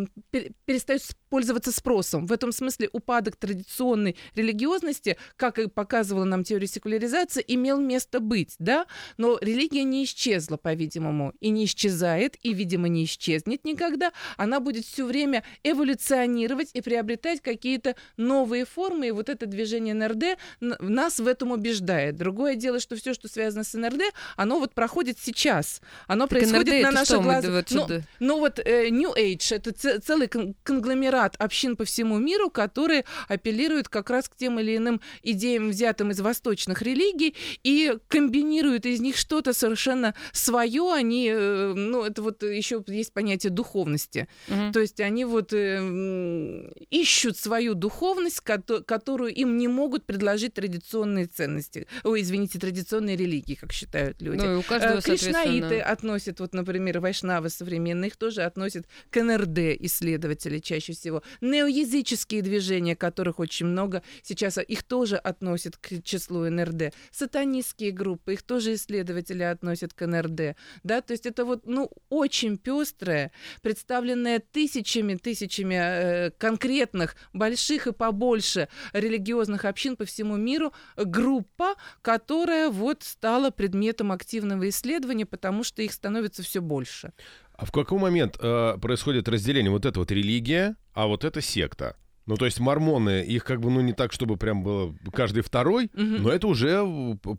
[0.65, 2.27] перестает пользоваться спросом.
[2.27, 8.55] В этом смысле упадок традиционной религиозности, как и показывала нам теория секуляризации, имел место быть,
[8.57, 8.85] да?
[9.17, 14.13] Но религия не исчезла, по-видимому, и не исчезает, и, видимо, не исчезнет никогда.
[14.37, 19.07] Она будет все время эволюционировать и приобретать какие-то новые формы.
[19.07, 22.15] И вот это движение НРД нас в этом убеждает.
[22.15, 25.81] Другое дело, что все, что связано с НРД, оно вот проходит сейчас.
[26.07, 27.65] Оно так происходит НРД на наших глазах.
[27.71, 27.87] Но
[28.19, 30.27] ну вот э, New Age— это целый
[30.63, 36.11] конгломерат общин по всему миру, которые апеллируют как раз к тем или иным идеям, взятым
[36.11, 40.93] из восточных религий, и комбинируют из них что-то совершенно свое.
[40.93, 44.27] Они, э, ну, это вот еще есть понятие духовности.
[44.47, 44.71] Угу.
[44.73, 51.25] То есть они вот э, ищут свою духовность, которую которую им не могут предложить традиционные
[51.25, 51.87] ценности.
[52.03, 54.45] Ой, извините, традиционные религии, как считают люди.
[54.45, 59.81] Ну, у каждого, э, Кришнаиты относят, вот, например, вайшнавы современные, их тоже относят к НРД
[59.81, 61.23] исследователи чаще всего.
[61.41, 66.93] Неоязыческие движения, которых очень много, сейчас их тоже относят к числу НРД.
[67.11, 70.55] Сатанистские группы, их тоже исследователи относят к НРД.
[70.83, 77.91] Да, то есть это вот, ну, очень пестрая, представленная тысячами, тысячами э, конкретных, больших и
[77.91, 85.63] побольше религиозных религиозных общин по всему миру группа, которая вот стала предметом активного исследования, потому
[85.63, 87.11] что их становится все больше.
[87.57, 89.71] А в какой момент э, происходит разделение?
[89.71, 91.95] Вот это вот религия, а вот это секта.
[92.25, 95.85] Ну, то есть мормоны, их как бы, ну, не так, чтобы прям было каждый второй,
[95.93, 96.01] угу.
[96.01, 96.83] но это уже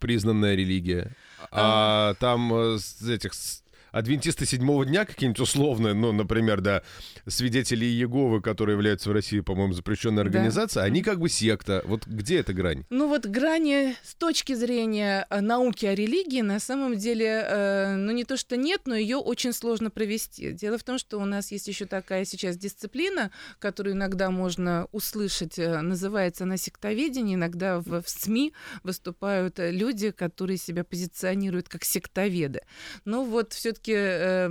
[0.00, 1.12] признанная религия.
[1.50, 3.32] А, а там э, с этих
[3.92, 6.82] адвентисты седьмого дня какие-нибудь условные, ну, например, да,
[7.26, 10.86] свидетели Иеговы, которые являются в России, по-моему, запрещенной организацией, да.
[10.86, 11.82] они как бы секта.
[11.86, 12.84] Вот где эта грань?
[12.90, 18.12] Ну вот грани с точки зрения э, науки о религии на самом деле, э, ну
[18.12, 20.52] не то что нет, но ее очень сложно провести.
[20.52, 25.58] Дело в том, что у нас есть еще такая сейчас дисциплина, которую иногда можно услышать,
[25.58, 27.34] э, называется она сектоведение.
[27.34, 32.62] Иногда в, в СМИ выступают э, люди, которые себя позиционируют как сектоведы.
[33.04, 34.48] Но вот все-таки все-таки э,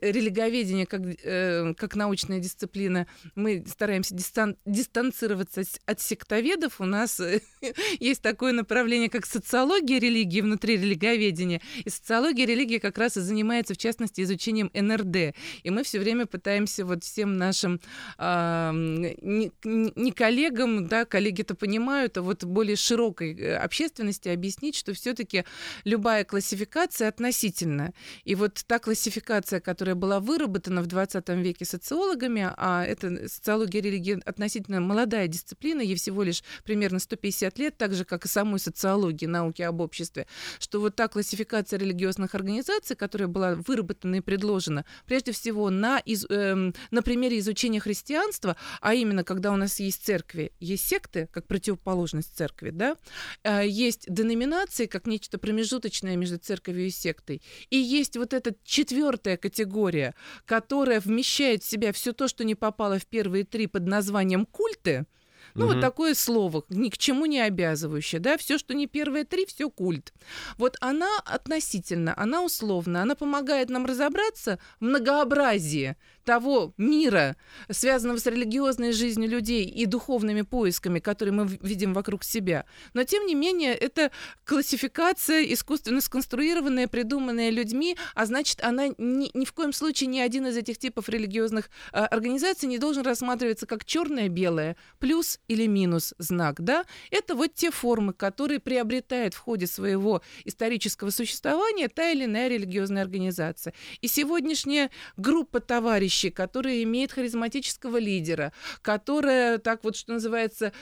[0.00, 6.80] религоведение как, э, как научная дисциплина, мы стараемся дистан дистанцироваться от сектоведов.
[6.80, 7.40] У нас э,
[8.00, 11.60] есть такое направление, как социология религии внутри религоведения.
[11.84, 15.34] И социология религии как раз и занимается, в частности, изучением НРД.
[15.62, 17.80] И мы все время пытаемся вот всем нашим
[18.18, 24.76] э, не, не коллегам, да, коллеги это понимают, а вот более широкой э, общественности объяснить,
[24.76, 25.44] что все-таки
[25.84, 27.92] любая классификация относительна.
[28.24, 34.20] И вот так классификация, которая была выработана в 20 веке социологами, а это социология религии
[34.26, 39.24] относительно молодая дисциплина, ей всего лишь примерно 150 лет, так же, как и самой социологии,
[39.24, 40.26] науки об обществе,
[40.58, 46.26] что вот та классификация религиозных организаций, которая была выработана и предложена, прежде всего на, из,
[46.28, 51.46] э, на примере изучения христианства, а именно, когда у нас есть церкви, есть секты, как
[51.46, 52.96] противоположность церкви, да,
[53.44, 57.40] э, есть деноминации, как нечто промежуточное между церковью и сектой,
[57.70, 62.98] и есть вот этот четвертая категория, которая вмещает в себя все то, что не попало
[62.98, 65.06] в первые три под названием культы,
[65.54, 65.74] ну, угу.
[65.74, 69.70] вот такое слово, ни к чему не обязывающее, да, все, что не первые три, все
[69.70, 70.12] культ.
[70.56, 75.96] Вот она относительно, она условно, она помогает нам разобраться в многообразии
[76.28, 77.36] того мира,
[77.70, 82.66] связанного с религиозной жизнью людей и духовными поисками, которые мы видим вокруг себя.
[82.92, 84.10] Но, тем не менее, это
[84.44, 90.46] классификация, искусственно сконструированная, придуманная людьми, а значит, она ни, ни в коем случае ни один
[90.46, 96.60] из этих типов религиозных э, организаций не должен рассматриваться как черное-белое, плюс или минус знак.
[96.60, 96.84] Да?
[97.10, 103.02] Это вот те формы, которые приобретает в ходе своего исторического существования та или иная религиозная
[103.02, 103.72] организация.
[104.02, 108.52] И сегодняшняя группа товарищей, которая имеет харизматического лидера,
[108.82, 110.72] которая, так вот, что называется,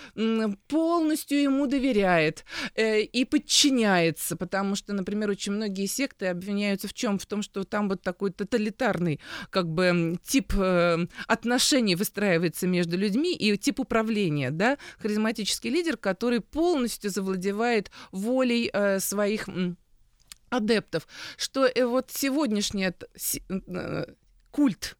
[0.68, 7.18] полностью ему доверяет э, и подчиняется, потому что, например, очень многие секты обвиняются в чем?
[7.18, 9.20] В том, что там вот такой тоталитарный
[9.50, 16.40] как бы тип э, отношений выстраивается между людьми и тип управления, да, харизматический лидер, который
[16.40, 19.48] полностью завладевает волей э, своих
[20.50, 21.06] адептов,
[21.36, 22.92] что э, вот сегодняшний
[23.48, 24.06] э,
[24.50, 24.96] культ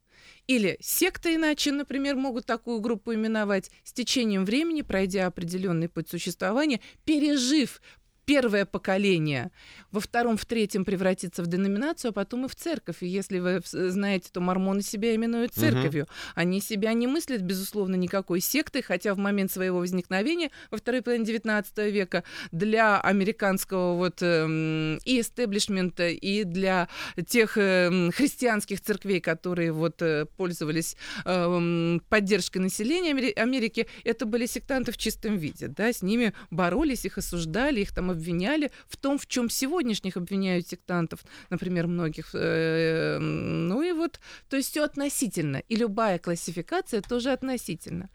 [0.47, 6.79] или секта иначе, например, могут такую группу именовать, с течением времени, пройдя определенный путь существования,
[7.05, 7.81] пережив
[8.27, 9.51] первое поколение
[9.89, 12.97] во втором, в третьем превратится в деноминацию, а потом и в церковь.
[12.99, 16.03] И если вы знаете, то мормоны себя именуют церковью.
[16.03, 16.11] Угу.
[16.35, 21.25] Они себя не мыслят, безусловно, никакой сектой, хотя в момент своего возникновения во второй половине
[21.25, 26.89] XIX века для американского вот э, и эстеблишмента, и для
[27.27, 34.91] тех э, христианских церквей, которые вот э, пользовались э, поддержкой населения Америки, это были сектанты
[34.91, 39.27] в чистом виде, да, с ними боролись, их осуждали, их там обвиняли в том, в
[39.27, 42.31] чем сегодняшних обвиняют сектантов, например, многих.
[42.33, 45.57] Э, ну и вот, то есть все относительно.
[45.69, 48.09] И любая классификация тоже относительно.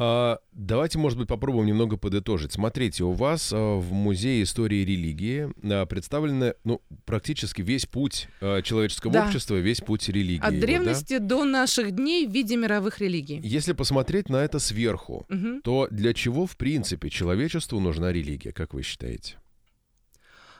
[0.00, 2.52] А, давайте, может быть, попробуем немного подытожить.
[2.52, 8.62] Смотрите, у вас а, в Музее истории религии а, представлены ну, практически весь путь а,
[8.62, 9.26] человеческого да.
[9.26, 10.44] общества, весь путь религии.
[10.44, 11.26] От древности да?
[11.26, 13.40] до наших дней в виде мировых религий.
[13.42, 15.60] Если посмотреть на это сверху, угу.
[15.64, 19.36] то для чего, в принципе, человечеству нужна религия, как вы считаете?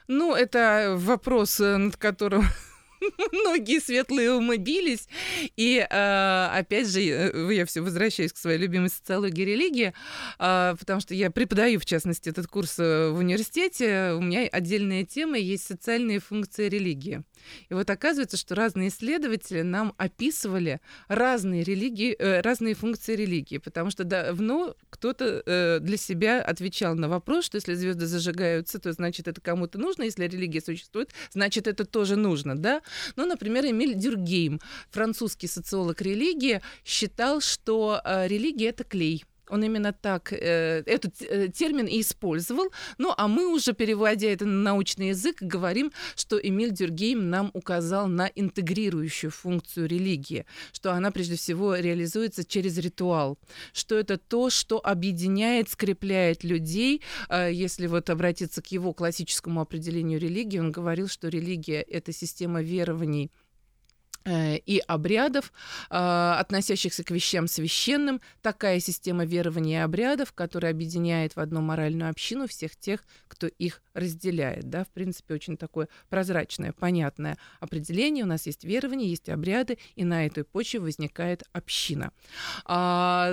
[0.09, 2.45] Ну, это вопрос, э, над которым
[3.33, 5.09] многие светлые умы бились.
[5.57, 9.93] И э, опять же, э, я все возвращаюсь к своей любимой социологии религии,
[10.39, 14.13] э, потому что я преподаю, в частности, этот курс в университете.
[14.13, 17.23] У меня отдельная тема есть социальные функции религии.
[17.69, 24.05] И вот оказывается, что разные исследователи нам описывали разные религии, разные функции религии, потому что
[24.05, 29.79] давно кто-то для себя отвечал на вопрос, что если звезды зажигаются, то значит это кому-то
[29.79, 32.83] нужно, если религия существует, значит это тоже нужно, да?
[33.17, 34.61] Ну, например, Эмиль Дюргейм,
[34.91, 39.25] французский социолог религии, считал, что э, религия это клей.
[39.51, 42.71] Он именно так э, этот э, термин и использовал.
[42.99, 48.07] Ну, а мы уже, переводя это на научный язык, говорим, что Эмиль Дюргейм нам указал
[48.07, 53.39] на интегрирующую функцию религии, что она прежде всего реализуется через ритуал,
[53.73, 57.03] что это то, что объединяет, скрепляет людей.
[57.29, 62.63] Э, если вот обратиться к его классическому определению религии, он говорил, что религия— это система
[62.63, 63.31] верований,
[64.65, 65.53] и обрядов,
[65.91, 72.11] э, относящихся к вещам священным, такая система верований и обрядов, которая объединяет в одну моральную
[72.11, 74.69] общину всех тех, кто их разделяет.
[74.69, 74.85] Да?
[74.85, 78.25] В принципе, очень такое прозрачное, понятное определение.
[78.25, 82.13] У нас есть верования, есть обряды, и на этой почве возникает община.
[82.65, 83.33] А,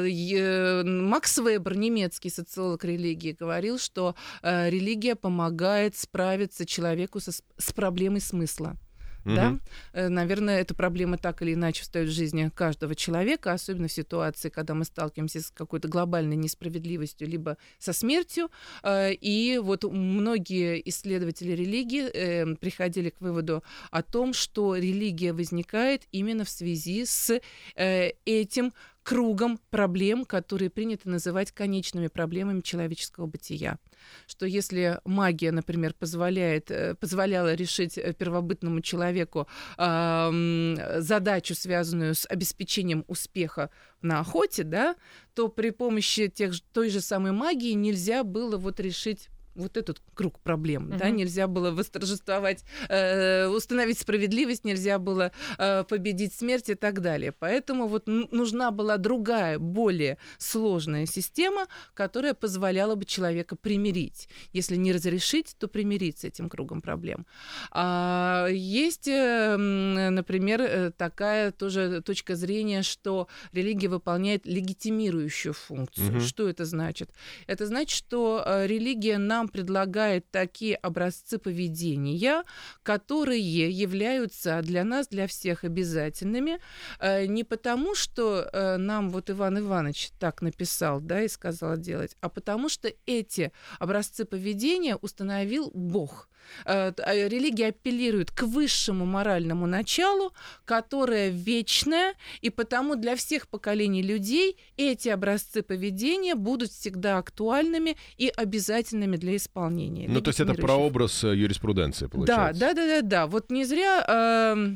[0.85, 8.21] Макс Вебер, немецкий социолог религии, говорил, что э, религия помогает справиться человеку со, с проблемой
[8.21, 8.77] смысла.
[9.25, 9.35] Угу.
[9.35, 9.59] Да?
[9.93, 14.49] Э, наверное, эта проблема так или иначе встает в жизни каждого человека, особенно в ситуации,
[14.49, 18.49] когда мы сталкиваемся с какой-то глобальной несправедливостью, либо со смертью.
[18.83, 26.03] Э, и вот многие исследователи религии эм, приходили к выводу о том, что религия возникает
[26.11, 27.39] именно в связи с
[27.75, 28.73] э, этим
[29.05, 33.77] кругом проблем, которые принято называть конечными проблемами человеческого бытия.
[34.25, 39.47] Что если магия, например, позволяет, э, позволяла решить э, первобытному человеку
[39.77, 43.69] э, задачу, связанную с обеспечением успеха
[44.01, 44.95] на охоте, да,
[45.35, 50.39] то при помощи тех, той же самой магии нельзя было вот решить вот этот круг
[50.39, 50.97] проблем, uh-huh.
[50.97, 57.31] да, нельзя было восторжествовать, э, установить справедливость, нельзя было э, победить смерть и так далее.
[57.31, 64.29] Поэтому вот нужна была другая, более сложная система, которая позволяла бы человека примирить.
[64.53, 67.25] Если не разрешить, то примирить с этим кругом проблем.
[67.71, 76.17] А, есть, э, например, э, такая тоже точка зрения, что религия выполняет легитимирующую функцию.
[76.17, 76.21] Uh-huh.
[76.21, 77.09] Что это значит?
[77.47, 82.43] Это значит, что э, религия нам нам предлагает такие образцы поведения,
[82.83, 86.59] которые являются для нас, для всех обязательными,
[86.99, 92.15] э, не потому, что э, нам вот Иван Иванович так написал, да, и сказал делать,
[92.21, 96.27] а потому что эти образцы поведения установил Бог.
[96.65, 100.33] Э, а религия апеллирует к высшему моральному началу,
[100.65, 108.31] которое вечное, и потому для всех поколений людей эти образцы поведения будут всегда актуальными и
[108.35, 110.07] обязательными для исполнения.
[110.09, 112.59] Ну, то есть это прообраз э, юриспруденции, получается?
[112.59, 113.27] Да, да, да, да, да.
[113.27, 114.75] Вот не зря э,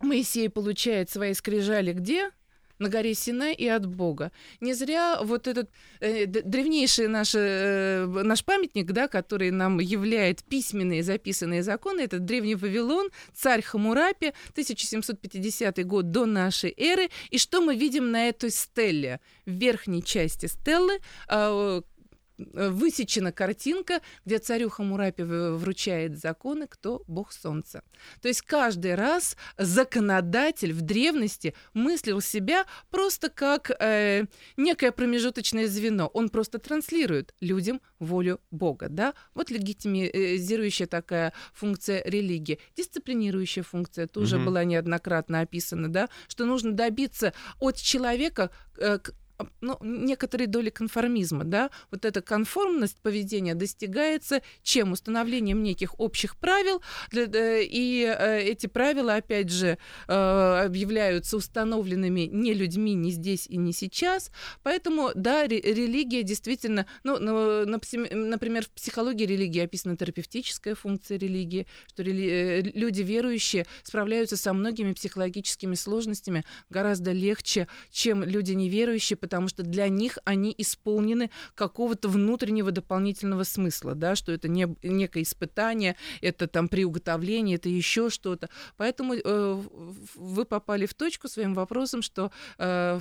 [0.00, 2.30] Моисей получает свои скрижали где?
[2.78, 4.32] На горе Синай и от Бога.
[4.60, 5.70] Не зря вот этот
[6.00, 12.54] э, древнейший наш, э, наш памятник, да, который нам являет письменные записанные законы, это древний
[12.54, 17.08] Вавилон, царь Хамурапи, 1750 год до нашей эры.
[17.30, 19.20] И что мы видим на этой стелле?
[19.46, 20.98] В верхней части стеллы
[21.28, 21.80] э, Э,
[22.38, 27.82] высечена картинка, где царю Хамурапи вручает законы, кто бог солнца.
[28.20, 34.24] То есть каждый раз законодатель в древности мыслил себя просто как э,
[34.56, 36.08] некое промежуточное звено.
[36.08, 38.88] Он просто транслирует людям волю Бога.
[38.88, 39.14] Да?
[39.34, 42.58] Вот легитимизирующая такая функция религии.
[42.76, 44.46] Дисциплинирующая функция тоже угу.
[44.46, 46.08] была неоднократно описана, да?
[46.28, 48.98] что нужно добиться от человека э,
[49.60, 54.92] ну, некоторой доли конформизма, да, вот эта конформность поведения достигается чем?
[54.92, 57.24] Установлением неких общих правил, для,
[57.60, 59.78] и э, эти правила, опять же,
[60.08, 64.30] э, объявляются установленными не людьми, не здесь и не сейчас,
[64.62, 72.02] поэтому, да, религия действительно, ну, ну, например, в психологии религии описана терапевтическая функция религии, что
[72.02, 72.28] рели...
[72.28, 79.64] Э, люди верующие справляются со многими психологическими сложностями гораздо легче, чем люди неверующие, потому что
[79.64, 86.46] для них они исполнены какого-то внутреннего дополнительного смысла, да, что это не, некое испытание, это
[86.46, 88.48] там приуготовление, это еще что-то.
[88.76, 89.62] Поэтому э,
[90.14, 93.00] вы попали в точку своим вопросом, что э,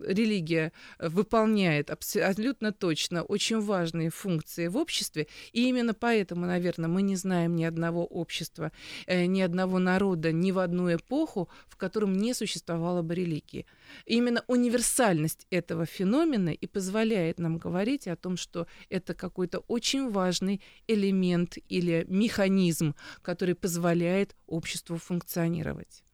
[0.00, 7.16] религия выполняет абсолютно точно очень важные функции в обществе, и именно поэтому, наверное, мы не
[7.16, 8.72] знаем ни одного общества,
[9.06, 13.66] э, ни одного народа, ни в одну эпоху, в котором не существовало бы религии.
[14.06, 20.60] Именно универсальность этого феномена и позволяет нам говорить о том, что это какой-то очень важный
[20.86, 26.04] элемент или механизм, который позволяет обществу функционировать.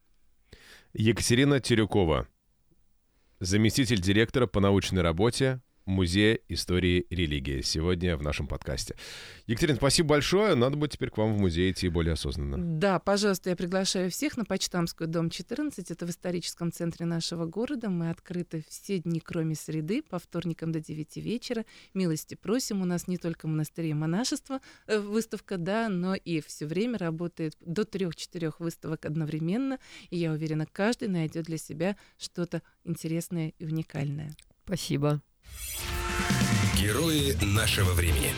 [0.93, 2.27] Екатерина Терюкова,
[3.39, 7.63] заместитель директора по научной работе Музея истории религии.
[7.63, 8.97] Сегодня в нашем подкасте.
[9.47, 10.55] Екатерина, спасибо большое.
[10.55, 12.57] Надо будет теперь к вам в музей идти более осознанно.
[12.59, 15.91] Да, пожалуйста, я приглашаю всех на Почтамскую, дом 14.
[15.91, 17.91] Это в историческом центре нашего города.
[17.91, 21.65] Мы открыты все дни, кроме среды, по вторникам до 9 вечера.
[21.95, 22.83] Милости просим.
[22.83, 27.57] У нас не только монастыри и монашество э, выставка, да, но и все время работает
[27.61, 29.79] до трех-четырех выставок одновременно.
[30.11, 34.35] И я уверена, каждый найдет для себя что-то интересное и уникальное.
[34.65, 35.21] Спасибо.
[36.77, 38.35] Герои нашего времени.